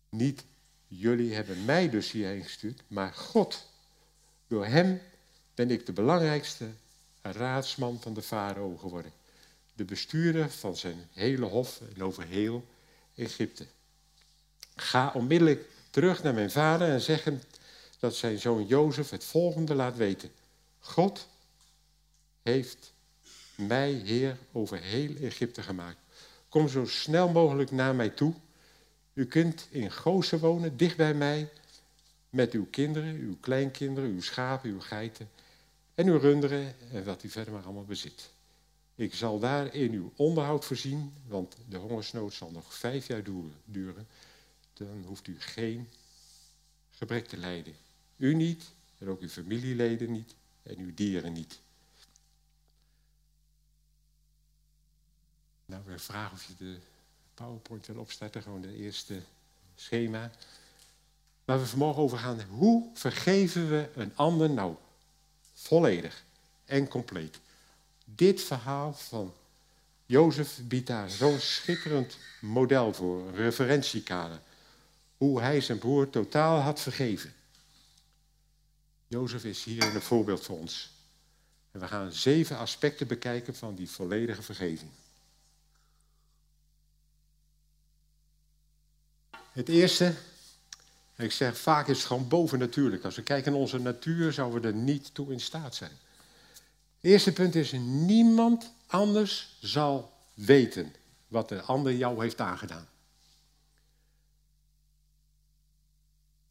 Niet 0.09 0.45
jullie 0.87 1.35
hebben 1.35 1.65
mij 1.65 1.91
dus 1.91 2.11
hierheen 2.11 2.43
gestuurd, 2.43 2.83
maar 2.87 3.13
God. 3.13 3.67
Door 4.47 4.67
hem 4.67 5.01
ben 5.55 5.71
ik 5.71 5.87
de 5.87 5.93
belangrijkste 5.93 6.69
raadsman 7.23 8.01
van 8.01 8.15
de 8.15 8.23
farao 8.23 8.77
geworden. 8.77 9.13
De 9.75 9.85
bestuurder 9.85 10.51
van 10.51 10.77
zijn 10.77 11.09
hele 11.13 11.47
hof 11.47 11.81
en 11.95 12.03
over 12.03 12.25
heel 12.27 12.65
Egypte. 13.15 13.67
Ga 14.77 15.13
onmiddellijk 15.15 15.69
terug 15.91 16.23
naar 16.23 16.35
mijn 16.35 16.51
vader 16.51 16.89
en 16.89 17.01
zeg 17.01 17.25
hem 17.25 17.41
dat 17.99 18.15
zijn 18.15 18.39
zoon 18.39 18.67
Jozef 18.67 19.11
het 19.11 19.25
volgende 19.25 19.75
laat 19.75 19.97
weten. 19.97 20.31
God 20.79 21.29
heeft 22.43 22.93
mij 23.55 23.93
heer 23.93 24.39
over 24.53 24.81
heel 24.81 25.17
Egypte 25.17 25.63
gemaakt. 25.63 25.99
Kom 26.49 26.69
zo 26.69 26.87
snel 26.87 27.29
mogelijk 27.29 27.71
naar 27.71 27.95
mij 27.95 28.09
toe. 28.09 28.35
U 29.13 29.27
kunt 29.27 29.69
in 29.71 29.93
Gozen 29.93 30.39
wonen, 30.39 30.77
dicht 30.77 30.97
bij 30.97 31.15
mij, 31.15 31.51
met 32.31 32.53
uw 32.53 32.67
kinderen, 32.71 33.15
uw 33.15 33.37
kleinkinderen, 33.41 34.11
uw 34.11 34.21
schapen, 34.21 34.71
uw 34.71 34.81
geiten 34.81 35.31
en 35.95 36.07
uw 36.07 36.19
runderen 36.19 36.75
en 36.93 37.05
wat 37.05 37.23
u 37.23 37.29
verder 37.29 37.53
maar 37.53 37.63
allemaal 37.63 37.85
bezit. 37.85 38.31
Ik 38.95 39.15
zal 39.15 39.39
daar 39.39 39.75
in 39.75 39.93
uw 39.93 40.13
onderhoud 40.17 40.65
voorzien, 40.65 41.13
want 41.27 41.57
de 41.69 41.77
hongersnood 41.77 42.33
zal 42.33 42.51
nog 42.51 42.75
vijf 42.75 43.07
jaar 43.07 43.23
duren. 43.65 44.07
Dan 44.73 45.05
hoeft 45.07 45.27
u 45.27 45.37
geen 45.39 45.89
gebrek 46.91 47.27
te 47.27 47.37
lijden. 47.37 47.75
U 48.17 48.35
niet, 48.35 48.65
en 48.99 49.09
ook 49.09 49.21
uw 49.21 49.29
familieleden 49.29 50.13
niet, 50.13 50.35
en 50.63 50.79
uw 50.79 50.95
dieren 50.95 51.33
niet. 51.33 51.61
Nou, 55.69 55.83
we 55.87 55.99
vragen 55.99 56.33
of 56.33 56.45
je 56.45 56.55
de 56.59 56.79
PowerPoint 57.35 57.87
wil 57.87 57.97
opstarten, 57.97 58.43
gewoon 58.43 58.61
de 58.61 58.77
eerste 58.77 59.23
schema. 59.75 60.31
Waar 61.45 61.61
we 61.61 61.67
vanmorgen 61.67 62.03
over 62.03 62.19
gaan, 62.19 62.43
hoe 62.43 62.91
vergeven 62.95 63.69
we 63.69 63.89
een 63.95 64.17
ander 64.17 64.51
nou 64.51 64.75
volledig 65.55 66.25
en 66.65 66.89
compleet? 66.89 67.39
Dit 68.05 68.43
verhaal 68.43 68.93
van 68.93 69.35
Jozef 70.07 70.59
biedt 70.63 70.87
daar 70.87 71.11
zo'n 71.11 71.39
schitterend 71.39 72.17
model 72.41 72.95
voor, 72.95 73.29
een 73.29 73.35
referentiekader. 73.35 74.41
Hoe 75.17 75.41
hij 75.41 75.61
zijn 75.61 75.79
broer 75.79 76.11
totaal 76.11 76.61
had 76.61 76.81
vergeven. 76.81 77.35
Jozef 79.07 79.45
is 79.45 79.65
hier 79.65 79.95
een 79.95 80.03
voorbeeld 80.03 80.45
voor 80.45 80.59
ons. 80.59 80.91
En 81.71 81.81
we 81.81 81.87
gaan 81.87 82.13
zeven 82.13 82.59
aspecten 82.59 83.07
bekijken 83.07 83.55
van 83.55 83.75
die 83.75 83.91
volledige 83.91 84.43
vergeving. 84.43 84.91
Het 89.59 89.69
eerste, 89.69 90.15
ik 91.17 91.33
zeg 91.33 91.59
vaak 91.59 91.89
is 91.89 91.97
het 91.97 92.07
gewoon 92.07 92.29
bovennatuurlijk. 92.29 93.05
Als 93.05 93.17
we 93.17 93.23
kijken 93.23 93.53
naar 93.53 93.61
onze 93.61 93.79
natuur, 93.79 94.33
zouden 94.33 94.61
we 94.61 94.69
er 94.69 94.75
niet 94.75 95.15
toe 95.15 95.33
in 95.33 95.41
staat 95.41 95.75
zijn. 95.75 95.91
Het 97.01 97.11
eerste 97.11 97.33
punt 97.33 97.55
is, 97.55 97.73
niemand 97.83 98.73
anders 98.87 99.57
zal 99.61 100.13
weten 100.35 100.95
wat 101.29 101.49
de 101.49 101.61
ander 101.61 101.95
jou 101.95 102.23
heeft 102.23 102.41
aangedaan. 102.41 102.89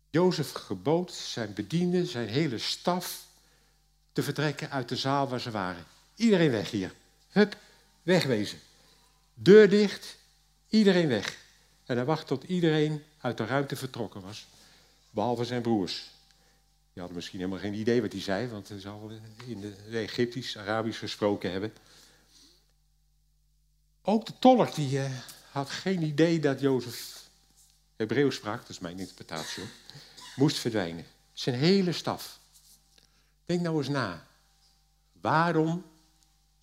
Jozef 0.09 0.51
gebood 0.51 1.13
zijn 1.13 1.53
bedienden, 1.53 2.05
zijn 2.05 2.27
hele 2.27 2.57
staf, 2.57 3.27
te 4.13 4.23
vertrekken 4.23 4.69
uit 4.69 4.89
de 4.89 4.95
zaal 4.95 5.27
waar 5.27 5.41
ze 5.41 5.51
waren. 5.51 5.85
Iedereen 6.15 6.51
weg 6.51 6.71
hier. 6.71 6.93
Hup, 7.29 7.57
wegwezen. 8.03 8.59
Deur 9.33 9.69
dicht, 9.69 10.17
iedereen 10.69 11.07
weg. 11.07 11.45
En 11.87 11.95
hij 11.95 12.05
wacht 12.05 12.27
tot 12.27 12.43
iedereen 12.43 13.03
uit 13.21 13.37
de 13.37 13.45
ruimte 13.45 13.75
vertrokken 13.75 14.21
was, 14.21 14.47
behalve 15.09 15.45
zijn 15.45 15.61
broers. 15.61 16.09
Die 16.93 17.01
hadden 17.01 17.15
misschien 17.15 17.39
helemaal 17.39 17.59
geen 17.59 17.73
idee 17.73 18.01
wat 18.01 18.11
hij 18.11 18.21
zei, 18.21 18.47
want 18.47 18.69
hij 18.69 18.79
zal 18.79 19.11
in 19.45 19.61
de 19.61 19.97
Egyptisch, 19.97 20.57
Arabisch 20.57 20.99
gesproken 20.99 21.51
hebben. 21.51 21.73
Ook 24.01 24.25
de 24.25 24.33
tolk 24.39 24.75
die 24.75 24.97
uh, 24.97 25.11
had 25.51 25.69
geen 25.69 26.01
idee 26.01 26.39
dat 26.39 26.59
Jozef 26.59 27.25
Hebreeuws 27.95 28.35
sprak, 28.35 28.59
dat 28.59 28.69
is 28.69 28.79
mijn 28.79 28.99
interpretatie. 28.99 29.63
moest 30.35 30.57
verdwijnen. 30.57 31.05
Zijn 31.33 31.55
hele 31.55 31.91
staf. 31.91 32.39
Denk 33.45 33.61
nou 33.61 33.77
eens 33.77 33.87
na. 33.87 34.27
Waarom 35.21 35.85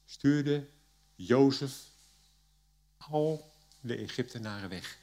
stuurde 0.06 0.66
Jozef 1.14 1.72
al 2.98 3.52
de 3.80 3.96
Egyptenaren 3.96 4.68
weg? 4.68 4.98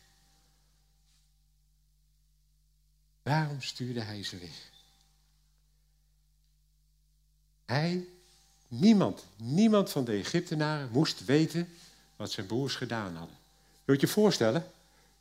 Waarom 3.32 3.62
stuurde 3.62 4.02
hij 4.02 4.24
ze 4.24 4.38
weg? 4.38 4.70
Hij, 7.66 8.06
niemand, 8.68 9.26
niemand 9.36 9.90
van 9.90 10.06
de 10.06 10.12
Egyptenaren 10.12 10.90
moest 10.92 11.26
weten 11.26 11.68
wat 12.16 12.32
zijn 12.32 12.46
broers 12.46 12.76
gedaan 12.76 13.16
hadden. 13.16 13.36
Je 13.86 13.98
je 14.00 14.08
voorstellen, 14.08 14.66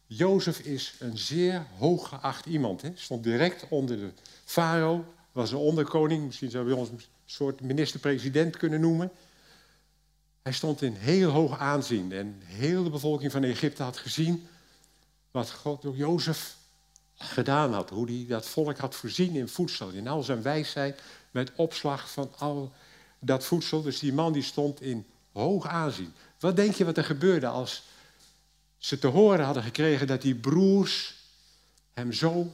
Jozef 0.07 0.59
is 0.59 0.95
een 0.99 1.19
zeer 1.19 1.67
hooggeacht 1.79 2.47
iemand. 2.47 2.83
Hè? 2.83 2.93
Stond 2.95 3.25
direct 3.25 3.69
onder 3.69 3.97
de 3.97 4.13
farao, 4.45 5.15
was 5.33 5.51
een 5.51 5.59
onderkoning, 5.59 6.25
misschien 6.27 6.51
zou 6.51 6.69
je 6.69 6.77
ons 6.77 6.89
een 6.89 7.03
soort 7.25 7.61
minister-president 7.61 8.57
kunnen 8.57 8.81
noemen. 8.81 9.11
Hij 10.43 10.53
stond 10.53 10.83
in 10.83 10.95
heel 10.95 11.31
hoog 11.31 11.59
aanzien 11.59 12.13
en 12.13 12.41
heel 12.45 12.85
de 12.85 12.91
bevolking 12.91 13.33
van 13.33 13.45
Egypte 13.45 13.83
had 13.83 13.97
gezien 13.97 14.49
wat 15.31 15.51
God 15.51 15.83
door 15.83 15.97
Jozef 15.97 16.59
gedaan 17.23 17.73
had. 17.73 17.91
Hoe 17.91 18.11
hij 18.11 18.25
dat 18.29 18.47
volk 18.47 18.79
had 18.79 18.95
voorzien 18.95 19.35
in 19.35 19.49
voedsel, 19.49 19.89
in 19.89 20.09
al 20.09 20.23
zijn 20.23 20.43
wijsheid, 20.43 21.01
met 21.31 21.53
opslag 21.55 22.11
van 22.11 22.33
al 22.39 22.73
dat 23.19 23.45
voedsel. 23.45 23.83
Dus 23.83 23.99
die 23.99 24.13
man 24.13 24.33
die 24.33 24.43
stond 24.43 24.81
in 24.81 25.07
hoog 25.33 25.67
aanzien. 25.67 26.13
Wat 26.39 26.57
denk 26.57 26.75
je 26.75 26.85
wat 26.85 26.97
er 26.97 27.05
gebeurde 27.05 27.47
als 27.47 27.83
ze 28.79 28.99
te 28.99 29.07
horen 29.07 29.45
hadden 29.45 29.63
gekregen 29.63 30.07
dat 30.07 30.23
die 30.23 30.35
broers 30.35 31.15
hem 31.93 32.13
zo, 32.13 32.53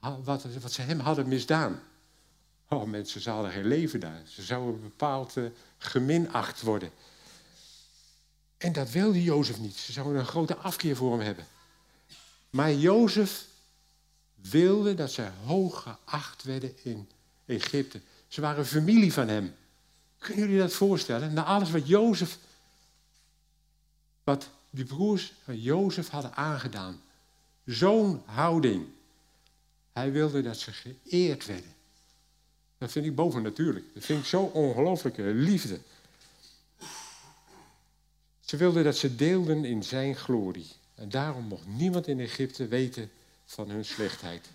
wat, 0.00 0.44
wat 0.60 0.72
ze 0.72 0.82
hem 0.82 1.00
hadden 1.00 1.28
misdaan. 1.28 1.80
Oh 2.68 2.84
mensen, 2.84 3.20
ze 3.20 3.30
hadden 3.30 3.52
geen 3.52 3.66
leven 3.66 4.00
daar. 4.00 4.22
Ze 4.26 4.42
zouden 4.42 4.80
bepaald 4.80 5.36
uh, 5.36 5.50
geminacht 5.78 6.62
worden. 6.62 6.90
En 8.58 8.72
dat 8.72 8.90
wilde 8.90 9.22
Jozef 9.22 9.58
niet. 9.58 9.76
Ze 9.76 9.92
zouden 9.92 10.18
een 10.18 10.26
grote 10.26 10.56
afkeer 10.56 10.96
voor 10.96 11.10
hem 11.10 11.20
hebben. 11.20 11.46
Maar 12.54 12.72
Jozef 12.72 13.46
wilde 14.34 14.94
dat 14.94 15.12
zij 15.12 15.30
hoog 15.44 15.82
geacht 15.82 16.42
werden 16.42 16.76
in 16.82 17.08
Egypte. 17.46 18.00
Ze 18.28 18.40
waren 18.40 18.66
familie 18.66 19.12
van 19.12 19.28
hem. 19.28 19.54
Kunnen 20.18 20.44
jullie 20.44 20.60
dat 20.60 20.72
voorstellen? 20.72 21.32
Na 21.32 21.44
alles 21.44 21.70
wat 21.70 21.88
Jozef, 21.88 22.38
wat 24.24 24.48
die 24.70 24.84
broers 24.84 25.32
van 25.44 25.60
Jozef 25.60 26.08
hadden 26.08 26.34
aangedaan. 26.34 27.00
Zo'n 27.64 28.22
houding. 28.24 28.86
Hij 29.92 30.12
wilde 30.12 30.42
dat 30.42 30.56
ze 30.58 30.72
geëerd 30.72 31.46
werden. 31.46 31.74
Dat 32.78 32.92
vind 32.92 33.06
ik 33.06 33.14
bovennatuurlijk. 33.14 33.84
Dat 33.94 34.04
vind 34.04 34.18
ik 34.18 34.26
zo 34.26 34.42
ongelooflijke 34.42 35.22
liefde. 35.22 35.80
Ze 38.40 38.56
wilden 38.56 38.84
dat 38.84 38.96
ze 38.96 39.16
deelden 39.16 39.64
in 39.64 39.82
zijn 39.82 40.16
glorie. 40.16 40.70
En 40.94 41.08
daarom 41.08 41.44
mocht 41.44 41.66
niemand 41.66 42.06
in 42.06 42.20
Egypte 42.20 42.66
weten 42.66 43.10
van 43.44 43.70
hun 43.70 43.84
slechtheid. 43.84 44.48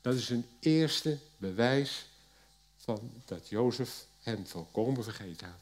Dat 0.00 0.14
is 0.14 0.28
een 0.28 0.46
eerste 0.60 1.18
bewijs 1.36 2.06
van 2.76 3.12
dat 3.24 3.48
Jozef 3.48 4.06
hen 4.22 4.46
volkomen 4.46 5.04
vergeten 5.04 5.46
had. 5.46 5.60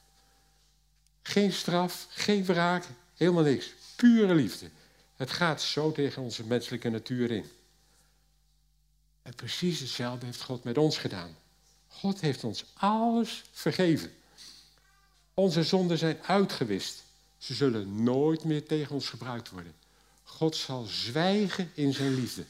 Geen 1.23 1.53
straf, 1.53 2.07
geen 2.11 2.45
wraak, 2.45 2.85
helemaal 3.15 3.43
niks. 3.43 3.73
Pure 3.97 4.35
liefde. 4.35 4.71
Het 5.17 5.31
gaat 5.31 5.63
zo 5.63 5.93
tegen 5.93 6.23
onze 6.23 6.45
menselijke 6.45 6.89
natuur 6.89 7.31
in. 7.31 7.45
En 9.23 9.35
precies 9.35 9.81
hetzelfde 9.81 10.27
heeft 10.27 10.43
God 10.43 10.65
met 10.65 10.79
ons 10.79 10.99
gedaan. 10.99 11.37
God 11.89 12.21
heeft 12.21 12.45
ons 12.45 12.65
alles 12.75 13.45
vergeven. 13.53 14.13
Onze 15.35 15.63
zonden 15.63 15.99
zijn 15.99 16.23
uitgewist. 16.23 17.03
Ze 17.39 17.55
zullen 17.55 18.03
nooit 18.03 18.45
meer 18.45 18.67
tegen 18.67 18.95
ons 18.95 19.09
gebruikt 19.09 19.51
worden. 19.51 19.75
God 20.25 20.57
zal 20.57 20.85
zwijgen 20.85 21.71
in 21.75 21.93
zijn 21.93 22.15
liefde. 22.15 22.45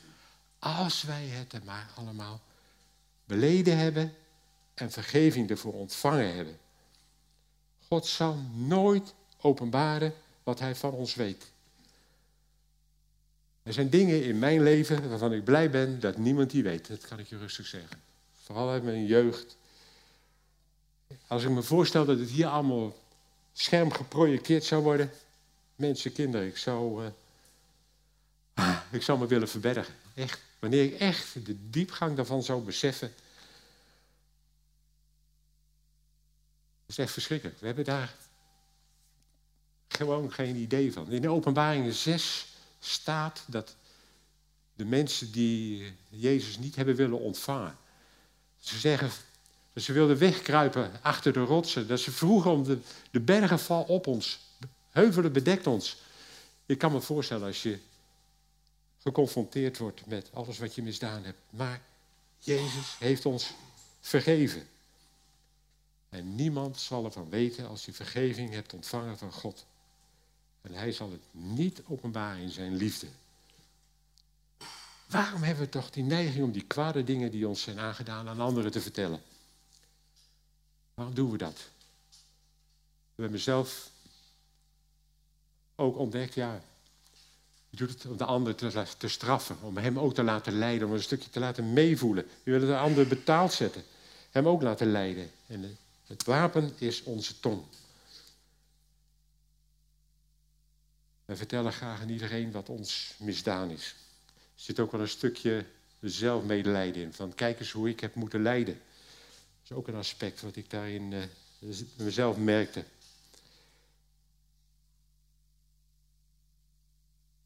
Als 0.59 1.03
wij 1.03 1.25
het 1.27 1.53
er 1.53 1.65
maar 1.65 1.91
allemaal 1.95 2.41
beleden 3.25 3.79
hebben 3.79 4.15
en 4.75 4.91
vergeving 4.91 5.51
ervoor 5.51 5.73
ontvangen 5.73 6.35
hebben. 6.35 6.59
God 7.87 8.07
zal 8.07 8.37
nooit 8.55 9.15
openbaren 9.41 10.15
wat 10.43 10.59
hij 10.59 10.75
van 10.75 10.93
ons 10.93 11.15
weet. 11.15 11.53
Er 13.63 13.73
zijn 13.73 13.91
dingen 13.91 14.25
in 14.25 14.39
mijn 14.39 14.63
leven 14.63 15.09
waarvan 15.09 15.33
ik 15.33 15.45
blij 15.45 15.71
ben 15.71 16.01
dat 16.01 16.17
niemand 16.17 16.51
die 16.51 16.63
weet. 16.63 16.89
Dat 16.89 17.07
kan 17.07 17.19
ik 17.19 17.29
je 17.29 17.39
rustig 17.39 17.67
zeggen. 17.67 18.01
Vooral 18.43 18.71
uit 18.71 18.83
mijn 18.83 19.07
jeugd. 19.07 19.57
Als 21.27 21.43
ik 21.43 21.51
me 21.51 21.63
voorstel 21.63 22.05
dat 22.05 22.19
het 22.19 22.31
hier 22.31 22.47
allemaal 22.47 22.97
scherm 23.53 23.93
geprojecteerd 23.93 24.65
zou 24.65 24.83
worden. 24.83 25.11
Mensen, 25.77 26.13
kinderen, 26.13 26.47
ik 26.47 26.57
zou, 26.57 27.05
uh, 27.05 27.11
ik 28.91 29.03
zou 29.03 29.19
me 29.19 29.27
willen 29.27 29.49
verbergen. 29.49 29.95
Echt. 30.15 30.41
Wanneer 30.59 30.85
ik 30.85 30.99
echt 30.99 31.47
de 31.47 31.71
diepgang 31.71 32.17
daarvan 32.17 32.43
zou 32.43 32.63
beseffen. 32.63 33.13
Dat 36.87 36.97
is 36.97 36.99
echt 36.99 37.13
verschrikkelijk. 37.13 37.61
We 37.61 37.67
hebben 37.67 37.85
daar 37.85 38.15
gewoon 39.89 40.33
geen 40.33 40.57
idee 40.57 40.93
van. 40.93 41.11
In 41.11 41.23
de 41.23 41.29
openbaring 41.29 41.95
6 41.95 42.47
staat 42.79 43.45
dat 43.47 43.77
de 44.75 44.85
mensen 44.85 45.33
die 45.33 45.93
Jezus 46.09 46.59
niet 46.59 46.77
hebben 46.77 46.95
willen 46.95 47.19
ontvangen. 47.19 47.77
Ze 48.61 48.79
zeggen 48.79 49.11
dat 49.73 49.83
ze 49.83 49.93
wilden 49.93 50.19
wegkruipen 50.19 50.91
achter 51.03 51.33
de 51.33 51.41
rotsen. 51.41 51.87
Dat 51.87 52.01
ze 52.01 52.13
vroegen 52.13 52.51
om 52.51 52.65
de, 52.65 52.79
de 53.11 53.21
bergen 53.21 53.59
val 53.59 53.83
op 53.83 54.07
ons. 54.07 54.41
Heuvelen 54.91 55.33
bedekt 55.33 55.67
ons. 55.67 55.97
Ik 56.67 56.79
kan 56.79 56.93
me 56.93 57.01
voorstellen 57.01 57.47
als 57.47 57.63
je 57.63 57.79
geconfronteerd 59.05 59.79
wordt 59.79 60.07
met 60.07 60.31
alles 60.33 60.59
wat 60.59 60.75
je 60.75 60.83
misdaan 60.83 61.25
hebt. 61.25 61.41
Maar 61.51 61.81
Jezus 62.39 62.97
heeft 62.99 63.27
ons 63.27 63.53
vergeven. 64.01 64.69
En 66.09 66.35
niemand 66.35 66.81
zal 66.81 67.05
ervan 67.05 67.29
weten 67.29 67.69
als 67.69 67.85
je 67.85 67.93
vergeving 67.93 68.51
hebt 68.51 68.73
ontvangen 68.73 69.19
van 69.19 69.33
God. 69.33 69.67
En 70.61 70.75
hij 70.75 70.93
zal 70.93 71.11
het 71.11 71.23
niet 71.31 71.83
openbaren 71.87 72.43
in 72.43 72.51
zijn 72.51 72.77
liefde. 72.77 73.07
Waarom 75.07 75.43
hebben 75.43 75.65
we 75.65 75.71
toch 75.71 75.91
die 75.91 76.03
neiging 76.03 76.45
om 76.45 76.53
die 76.53 76.65
kwade 76.65 77.05
dingen 77.05 77.31
die 77.31 77.49
ons 77.49 77.63
zijn 77.63 77.79
aangedaan 77.79 78.29
aan 78.29 78.41
anderen 78.41 78.71
te 78.71 78.81
vertellen? 78.81 79.23
Waarom 80.95 81.15
doen 81.15 81.31
we 81.31 81.39
dat? 81.39 81.57
We 83.15 83.23
hebben 83.23 83.33
mezelf 83.33 83.91
ook 85.75 85.99
ontdekt, 85.99 86.35
ja, 86.35 86.63
je 87.75 87.87
doet 87.87 88.03
het 88.03 88.07
om 88.07 88.17
de 88.17 88.25
ander 88.25 88.55
te, 88.97 89.09
straffen, 89.09 89.57
om 89.63 89.77
hem 89.77 89.99
ook 89.99 90.15
te 90.15 90.23
laten 90.23 90.59
lijden, 90.59 90.89
om 90.89 90.95
een 90.95 91.03
stukje 91.03 91.31
te 91.31 91.41
laten 91.41 91.73
meevoelen. 91.73 92.27
Je 92.43 92.51
wil 92.51 92.61
de 92.61 92.77
ander 92.77 93.07
betaald 93.07 93.53
zetten, 93.53 93.83
hem 94.31 94.49
ook 94.49 94.63
laten 94.63 94.91
lijden. 94.91 95.31
En 95.47 95.77
het 96.07 96.25
wapen 96.25 96.73
is 96.79 97.03
onze 97.03 97.41
tong. 97.41 97.63
We 101.25 101.37
vertellen 101.37 101.73
graag 101.73 102.01
aan 102.01 102.09
iedereen 102.09 102.53
wat 102.53 102.69
ons 102.69 103.15
misdaan 103.19 103.71
is. 103.71 103.95
Er 104.27 104.63
zit 104.63 104.81
ook 104.81 104.93
wel 104.93 105.01
een 105.01 105.09
stukje 105.09 105.65
zelfmedelijden 106.01 107.03
in. 107.03 107.13
Van 107.13 107.35
kijk 107.35 107.61
eens 107.61 107.73
hoe 107.73 107.89
ik 107.89 108.01
heb 108.01 108.15
moeten 108.15 108.43
lijden. 108.43 108.75
Dat 108.75 109.71
is 109.71 109.73
ook 109.73 109.89
een 109.89 109.95
aspect 109.95 110.41
wat 110.41 110.57
ik 110.57 110.71
daarin 110.71 111.13
uh, 111.13 111.23
mezelf 111.97 112.37
merkte. 112.37 112.85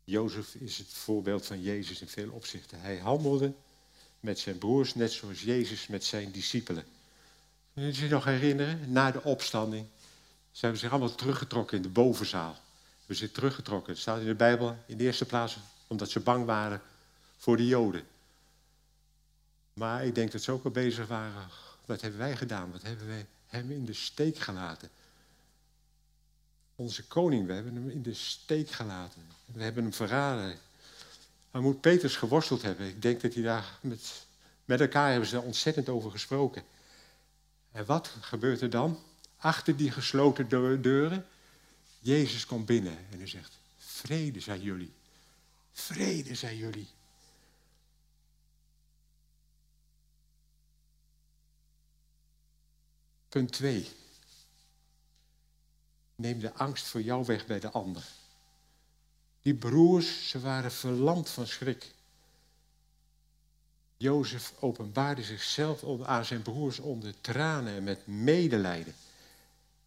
Jozef 0.09 0.55
is 0.55 0.79
het 0.79 0.88
voorbeeld 0.88 1.47
van 1.47 1.62
Jezus 1.62 2.01
in 2.01 2.09
veel 2.09 2.31
opzichten. 2.31 2.81
Hij 2.81 2.99
handelde 2.99 3.53
met 4.21 4.38
zijn 4.38 4.59
broers 4.59 4.94
net 4.94 5.12
zoals 5.12 5.42
Jezus 5.42 5.87
met 5.87 6.05
zijn 6.05 6.31
discipelen. 6.31 6.85
Kun 7.75 7.83
je 7.83 7.92
zich 7.92 8.11
nog 8.11 8.25
herinneren? 8.25 8.92
Na 8.92 9.11
de 9.11 9.23
opstanding 9.23 9.87
zijn 10.51 10.73
we 10.73 10.79
zich 10.79 10.90
allemaal 10.90 11.14
teruggetrokken 11.14 11.77
in 11.77 11.83
de 11.83 11.88
bovenzaal. 11.88 12.57
We 13.07 13.14
zijn 13.14 13.33
teruggetrokken. 13.33 13.92
Het 13.92 14.01
staat 14.01 14.21
in 14.21 14.27
de 14.27 14.35
Bijbel 14.35 14.77
in 14.87 14.97
de 14.97 15.05
eerste 15.05 15.25
plaats 15.25 15.59
omdat 15.87 16.11
ze 16.11 16.21
bang 16.21 16.44
waren 16.44 16.83
voor 17.37 17.57
de 17.57 17.66
Joden. 17.66 18.07
Maar 19.73 20.05
ik 20.05 20.14
denk 20.14 20.33
dat 20.33 20.42
ze 20.42 20.53
ook 20.53 20.64
al 20.64 20.71
bezig 20.71 21.07
waren. 21.07 21.49
Wat 21.87 22.01
hebben 22.01 22.21
wij 22.21 22.37
gedaan? 22.37 22.73
Wat 22.73 22.83
hebben 22.83 23.07
wij 23.07 23.27
hem 23.47 23.71
in 23.71 23.85
de 23.85 23.92
steek 23.92 24.38
gelaten? 24.38 24.90
Onze 26.79 27.07
koning, 27.07 27.47
we 27.47 27.53
hebben 27.53 27.75
hem 27.75 27.91
in 27.91 28.03
de 28.03 28.14
steek 28.14 28.71
gelaten. 28.71 29.23
We 29.45 29.62
hebben 29.62 29.83
hem 29.83 29.93
verraden. 29.93 30.59
Hij 31.51 31.61
moet 31.61 31.81
Peters 31.81 32.17
geworsteld 32.17 32.62
hebben. 32.62 32.87
Ik 32.87 33.03
denk 33.03 33.21
dat 33.21 33.35
hij 33.35 33.43
daar 33.43 33.79
met, 33.81 34.27
met 34.64 34.81
elkaar 34.81 35.11
hebben 35.11 35.29
ze 35.29 35.35
daar 35.35 35.45
ontzettend 35.45 35.88
over 35.88 36.11
gesproken. 36.11 36.62
En 37.73 37.87
wat 37.87 38.09
gebeurt 38.21 38.61
er 38.61 38.71
dan? 38.71 38.99
Achter 39.37 39.77
die 39.77 39.91
gesloten 39.91 40.49
deuren, 40.83 41.27
Jezus 41.99 42.47
komt 42.47 42.67
binnen 42.67 42.99
en 43.11 43.19
hij 43.19 43.27
zegt: 43.27 43.59
Vrede 43.77 44.41
zijn 44.41 44.61
jullie. 44.61 44.93
Vrede 45.73 46.35
zijn 46.35 46.57
jullie. 46.57 46.88
Punt 53.29 53.53
2. 53.53 53.88
Neem 56.21 56.39
de 56.39 56.55
angst 56.55 56.87
voor 56.87 57.03
jou 57.03 57.25
weg 57.25 57.47
bij 57.47 57.61
de 57.61 57.71
ander. 57.71 58.03
Die 59.43 59.55
broers, 59.55 60.29
ze 60.29 60.41
waren 60.41 60.73
verlamd 60.73 61.29
van 61.29 61.47
schrik. 61.47 61.93
Jozef 63.97 64.53
openbaarde 64.61 65.23
zichzelf 65.23 66.03
aan 66.05 66.25
zijn 66.25 66.43
broers 66.43 66.79
onder 66.79 67.15
tranen 67.21 67.75
en 67.75 67.85
met 67.85 68.07
medelijden. 68.07 68.95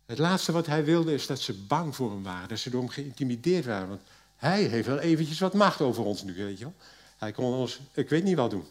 Het 0.05 0.17
laatste 0.17 0.51
wat 0.51 0.65
hij 0.65 0.85
wilde 0.85 1.13
is 1.13 1.27
dat 1.27 1.39
ze 1.39 1.53
bang 1.53 1.95
voor 1.95 2.11
hem 2.11 2.23
waren, 2.23 2.49
dat 2.49 2.59
ze 2.59 2.69
door 2.69 2.81
hem 2.81 2.89
geïntimideerd 2.89 3.65
waren. 3.65 3.87
Want 3.87 4.01
hij 4.35 4.63
heeft 4.63 4.87
wel 4.87 4.99
eventjes 4.99 5.39
wat 5.39 5.53
macht 5.53 5.81
over 5.81 6.03
ons 6.03 6.23
nu, 6.23 6.33
weet 6.33 6.57
je 6.57 6.63
wel. 6.63 6.75
Hij 7.17 7.31
kon 7.31 7.53
ons, 7.53 7.79
ik 7.91 8.09
weet 8.09 8.23
niet 8.23 8.35
wat 8.35 8.51
doen. 8.51 8.65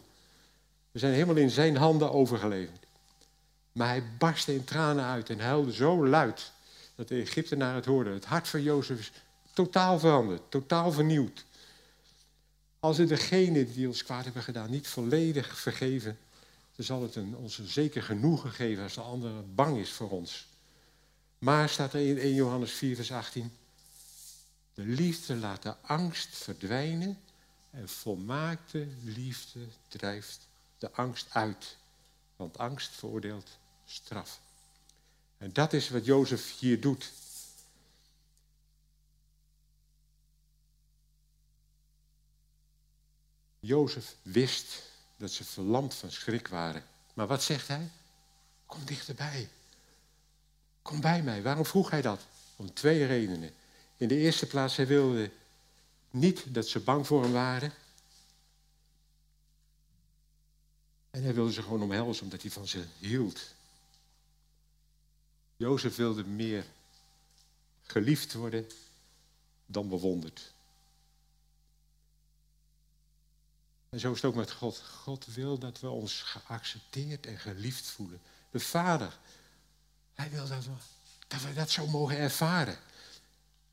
We 0.91 0.99
zijn 0.99 1.13
helemaal 1.13 1.35
in 1.35 1.49
zijn 1.49 1.77
handen 1.77 2.11
overgeleverd. 2.11 2.85
Maar 3.71 3.87
hij 3.87 4.03
barstte 4.17 4.53
in 4.53 4.63
tranen 4.63 5.05
uit 5.05 5.29
en 5.29 5.39
huilde 5.39 5.73
zo 5.73 6.07
luid 6.07 6.51
dat 7.01 7.09
de 7.09 7.21
Egyptenaren 7.21 7.75
het 7.75 7.85
hoorden. 7.85 8.13
Het 8.13 8.25
hart 8.25 8.47
van 8.47 8.61
Jozef 8.61 8.99
is 8.99 9.11
totaal 9.53 9.99
veranderd, 9.99 10.41
totaal 10.51 10.91
vernieuwd. 10.91 11.45
Als 12.79 12.97
we 12.97 13.05
degene 13.05 13.71
die 13.71 13.87
ons 13.87 14.03
kwaad 14.03 14.23
hebben 14.23 14.43
gedaan 14.43 14.69
niet 14.69 14.87
volledig 14.87 15.59
vergeven, 15.59 16.17
dan 16.75 16.85
zal 16.85 17.01
het 17.01 17.15
een, 17.15 17.35
ons 17.35 17.57
een 17.57 17.67
zeker 17.67 18.03
genoegen 18.03 18.51
geven 18.51 18.83
als 18.83 18.93
de 18.93 19.01
andere 19.01 19.41
bang 19.41 19.77
is 19.77 19.91
voor 19.91 20.09
ons. 20.09 20.47
Maar 21.37 21.69
staat 21.69 21.93
er 21.93 22.07
in 22.07 22.17
1 22.17 22.33
Johannes 22.33 22.71
4, 22.71 22.95
vers 22.95 23.11
18, 23.11 23.51
de 24.73 24.83
liefde 24.83 25.35
laat 25.35 25.63
de 25.63 25.75
angst 25.81 26.37
verdwijnen 26.37 27.19
en 27.71 27.89
volmaakte 27.89 28.87
liefde 29.03 29.59
drijft 29.87 30.47
de 30.77 30.91
angst 30.91 31.27
uit. 31.29 31.77
Want 32.35 32.57
angst 32.57 32.91
veroordeelt 32.91 33.49
straf. 33.85 34.39
En 35.41 35.53
dat 35.53 35.73
is 35.73 35.89
wat 35.89 36.05
Jozef 36.05 36.59
hier 36.59 36.81
doet. 36.81 37.11
Jozef 43.59 44.15
wist 44.21 44.81
dat 45.17 45.31
ze 45.31 45.43
verlamd 45.43 45.93
van 45.93 46.11
schrik 46.11 46.47
waren. 46.47 46.83
Maar 47.13 47.27
wat 47.27 47.43
zegt 47.43 47.67
hij? 47.67 47.89
Kom 48.65 48.85
dichterbij. 48.85 49.49
Kom 50.81 51.01
bij 51.01 51.23
mij. 51.23 51.41
Waarom 51.41 51.65
vroeg 51.65 51.89
hij 51.89 52.01
dat? 52.01 52.21
Om 52.55 52.73
twee 52.73 53.05
redenen. 53.05 53.53
In 53.97 54.07
de 54.07 54.17
eerste 54.17 54.47
plaats, 54.47 54.75
hij 54.75 54.87
wilde 54.87 55.31
niet 56.09 56.53
dat 56.53 56.67
ze 56.67 56.79
bang 56.79 57.07
voor 57.07 57.21
hem 57.21 57.31
waren. 57.31 57.73
En 61.09 61.23
hij 61.23 61.33
wilde 61.33 61.53
ze 61.53 61.61
gewoon 61.61 61.81
omhelzen 61.81 62.23
omdat 62.23 62.41
hij 62.41 62.51
van 62.51 62.67
ze 62.67 62.85
hield. 62.97 63.53
Jozef 65.61 65.95
wilde 65.95 66.23
meer 66.23 66.65
geliefd 67.81 68.33
worden 68.33 68.67
dan 69.65 69.89
bewonderd. 69.89 70.53
En 73.89 73.99
zo 73.99 74.11
is 74.11 74.21
het 74.21 74.25
ook 74.25 74.35
met 74.35 74.51
God. 74.51 74.79
God 74.79 75.25
wil 75.25 75.57
dat 75.57 75.79
we 75.79 75.89
ons 75.89 76.21
geaccepteerd 76.21 77.25
en 77.25 77.37
geliefd 77.37 77.85
voelen. 77.85 78.19
De 78.51 78.59
Vader, 78.59 79.17
Hij 80.13 80.29
wil 80.29 80.47
dat 80.47 80.65
we 80.65 80.71
dat, 81.27 81.55
dat 81.55 81.69
zo 81.69 81.87
mogen 81.87 82.17
ervaren. 82.17 82.77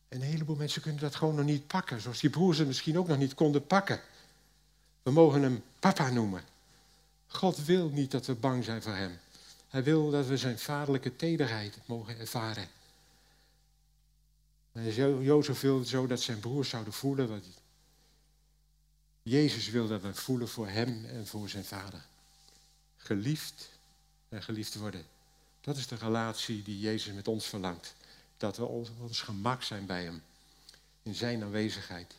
En 0.08 0.20
een 0.20 0.28
heleboel 0.28 0.56
mensen 0.56 0.82
kunnen 0.82 1.00
dat 1.00 1.14
gewoon 1.14 1.34
nog 1.34 1.44
niet 1.44 1.66
pakken, 1.66 2.00
zoals 2.00 2.20
die 2.20 2.30
broers 2.30 2.58
het 2.58 2.66
misschien 2.66 2.98
ook 2.98 3.08
nog 3.08 3.18
niet 3.18 3.34
konden 3.34 3.66
pakken. 3.66 4.00
We 5.02 5.10
mogen 5.10 5.42
hem 5.42 5.64
papa 5.78 6.10
noemen. 6.10 6.44
God 7.26 7.64
wil 7.64 7.88
niet 7.88 8.10
dat 8.10 8.26
we 8.26 8.34
bang 8.34 8.64
zijn 8.64 8.82
voor 8.82 8.94
hem. 8.94 9.18
Hij 9.68 9.82
wil 9.82 10.10
dat 10.10 10.26
we 10.26 10.36
zijn 10.36 10.58
vaderlijke 10.58 11.16
tederheid 11.16 11.78
mogen 11.86 12.18
ervaren. 12.18 12.68
En 14.72 14.92
Jozef 15.22 15.60
wil 15.60 15.84
zo 15.84 16.06
dat 16.06 16.20
zijn 16.20 16.40
broers 16.40 16.68
zouden 16.68 16.92
voelen 16.92 17.28
wat 17.28 17.44
Jezus 19.22 19.68
wil 19.68 19.88
dat 19.88 20.02
we 20.02 20.14
voelen 20.14 20.48
voor 20.48 20.68
hem 20.68 21.04
en 21.04 21.26
voor 21.26 21.48
zijn 21.48 21.64
vader. 21.64 22.04
Geliefd 22.96 23.68
en 24.28 24.42
geliefd 24.42 24.74
worden. 24.74 25.06
Dat 25.60 25.76
is 25.76 25.86
de 25.86 25.96
relatie 25.96 26.62
die 26.62 26.80
Jezus 26.80 27.14
met 27.14 27.28
ons 27.28 27.46
verlangt. 27.46 27.94
Dat 28.36 28.56
we 28.56 28.64
op 28.64 28.88
ons 29.00 29.20
gemak 29.20 29.62
zijn 29.62 29.86
bij 29.86 30.04
hem. 30.04 30.22
In 31.02 31.14
zijn 31.14 31.42
aanwezigheid. 31.42 32.14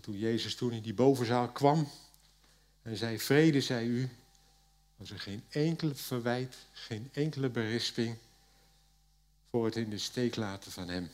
Toen 0.00 0.18
Jezus 0.18 0.54
toen 0.54 0.72
in 0.72 0.82
die 0.82 0.94
bovenzaal 0.94 1.48
kwam 1.48 1.90
en 2.82 2.96
zei, 2.96 3.18
vrede 3.18 3.60
zij 3.60 3.84
u, 3.84 4.10
was 4.96 5.10
er 5.10 5.20
geen 5.20 5.44
enkele 5.48 5.94
verwijt, 5.94 6.56
geen 6.72 7.08
enkele 7.12 7.48
berisping 7.48 8.18
voor 9.50 9.64
het 9.64 9.76
in 9.76 9.90
de 9.90 9.98
steek 9.98 10.36
laten 10.36 10.72
van 10.72 10.88
hem. 10.88 11.10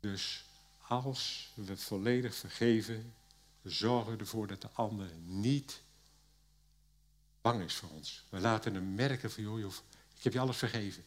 Dus 0.00 0.44
als 0.86 1.52
we 1.54 1.76
volledig 1.76 2.34
vergeven, 2.34 3.14
zorgen 3.62 4.12
we 4.12 4.18
ervoor 4.18 4.46
dat 4.46 4.60
de 4.60 4.70
ander 4.72 5.10
niet 5.24 5.80
bang 7.40 7.62
is 7.62 7.74
voor 7.74 7.90
ons. 7.90 8.24
We 8.28 8.38
laten 8.38 8.74
hem 8.74 8.94
merken 8.94 9.30
van, 9.30 9.42
joh, 9.42 9.72
ik 10.16 10.22
heb 10.22 10.32
je 10.32 10.40
alles 10.40 10.56
vergeven. 10.56 11.04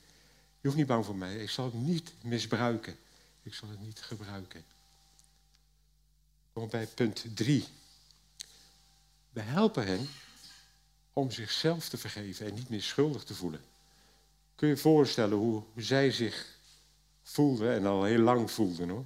Je 0.61 0.67
hoeft 0.67 0.75
niet 0.75 0.87
bang 0.87 1.05
voor 1.05 1.15
mij. 1.15 1.35
Ik 1.35 1.49
zal 1.49 1.65
het 1.65 1.73
niet 1.73 2.13
misbruiken. 2.21 2.97
Ik 3.43 3.53
zal 3.53 3.69
het 3.69 3.79
niet 3.79 4.01
gebruiken. 4.01 4.63
Kom 6.53 6.69
bij 6.69 6.87
punt 6.87 7.25
3. 7.35 7.67
We 9.31 9.41
helpen 9.41 9.85
hen 9.85 10.07
om 11.13 11.31
zichzelf 11.31 11.89
te 11.89 11.97
vergeven 11.97 12.45
en 12.45 12.53
niet 12.53 12.69
meer 12.69 12.81
schuldig 12.81 13.23
te 13.23 13.35
voelen. 13.35 13.61
Kun 14.55 14.67
je 14.67 14.75
je 14.75 14.81
voorstellen 14.81 15.37
hoe 15.37 15.63
zij 15.75 16.11
zich 16.11 16.47
voelden 17.23 17.73
en 17.73 17.85
al 17.85 18.03
heel 18.03 18.19
lang 18.19 18.51
voelden 18.51 18.89
hoor. 18.89 19.05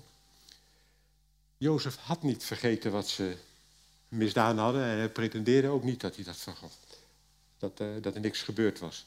Jozef 1.58 1.96
had 1.96 2.24
niet 2.24 2.44
vergeten 2.44 2.92
wat 2.92 3.08
ze 3.08 3.38
misdaan 4.08 4.58
hadden 4.58 4.84
en 4.84 4.98
hij 4.98 5.10
pretendeerde 5.10 5.68
ook 5.68 5.84
niet 5.84 6.02
dat 6.02 6.16
hij 6.16 6.24
dat 6.24 6.38
vergat. 6.38 6.78
Dat, 7.58 7.80
uh, 7.80 7.88
dat 8.02 8.16
er 8.16 8.22
niks 8.22 8.42
gebeurd 8.42 8.80
was. 8.80 9.06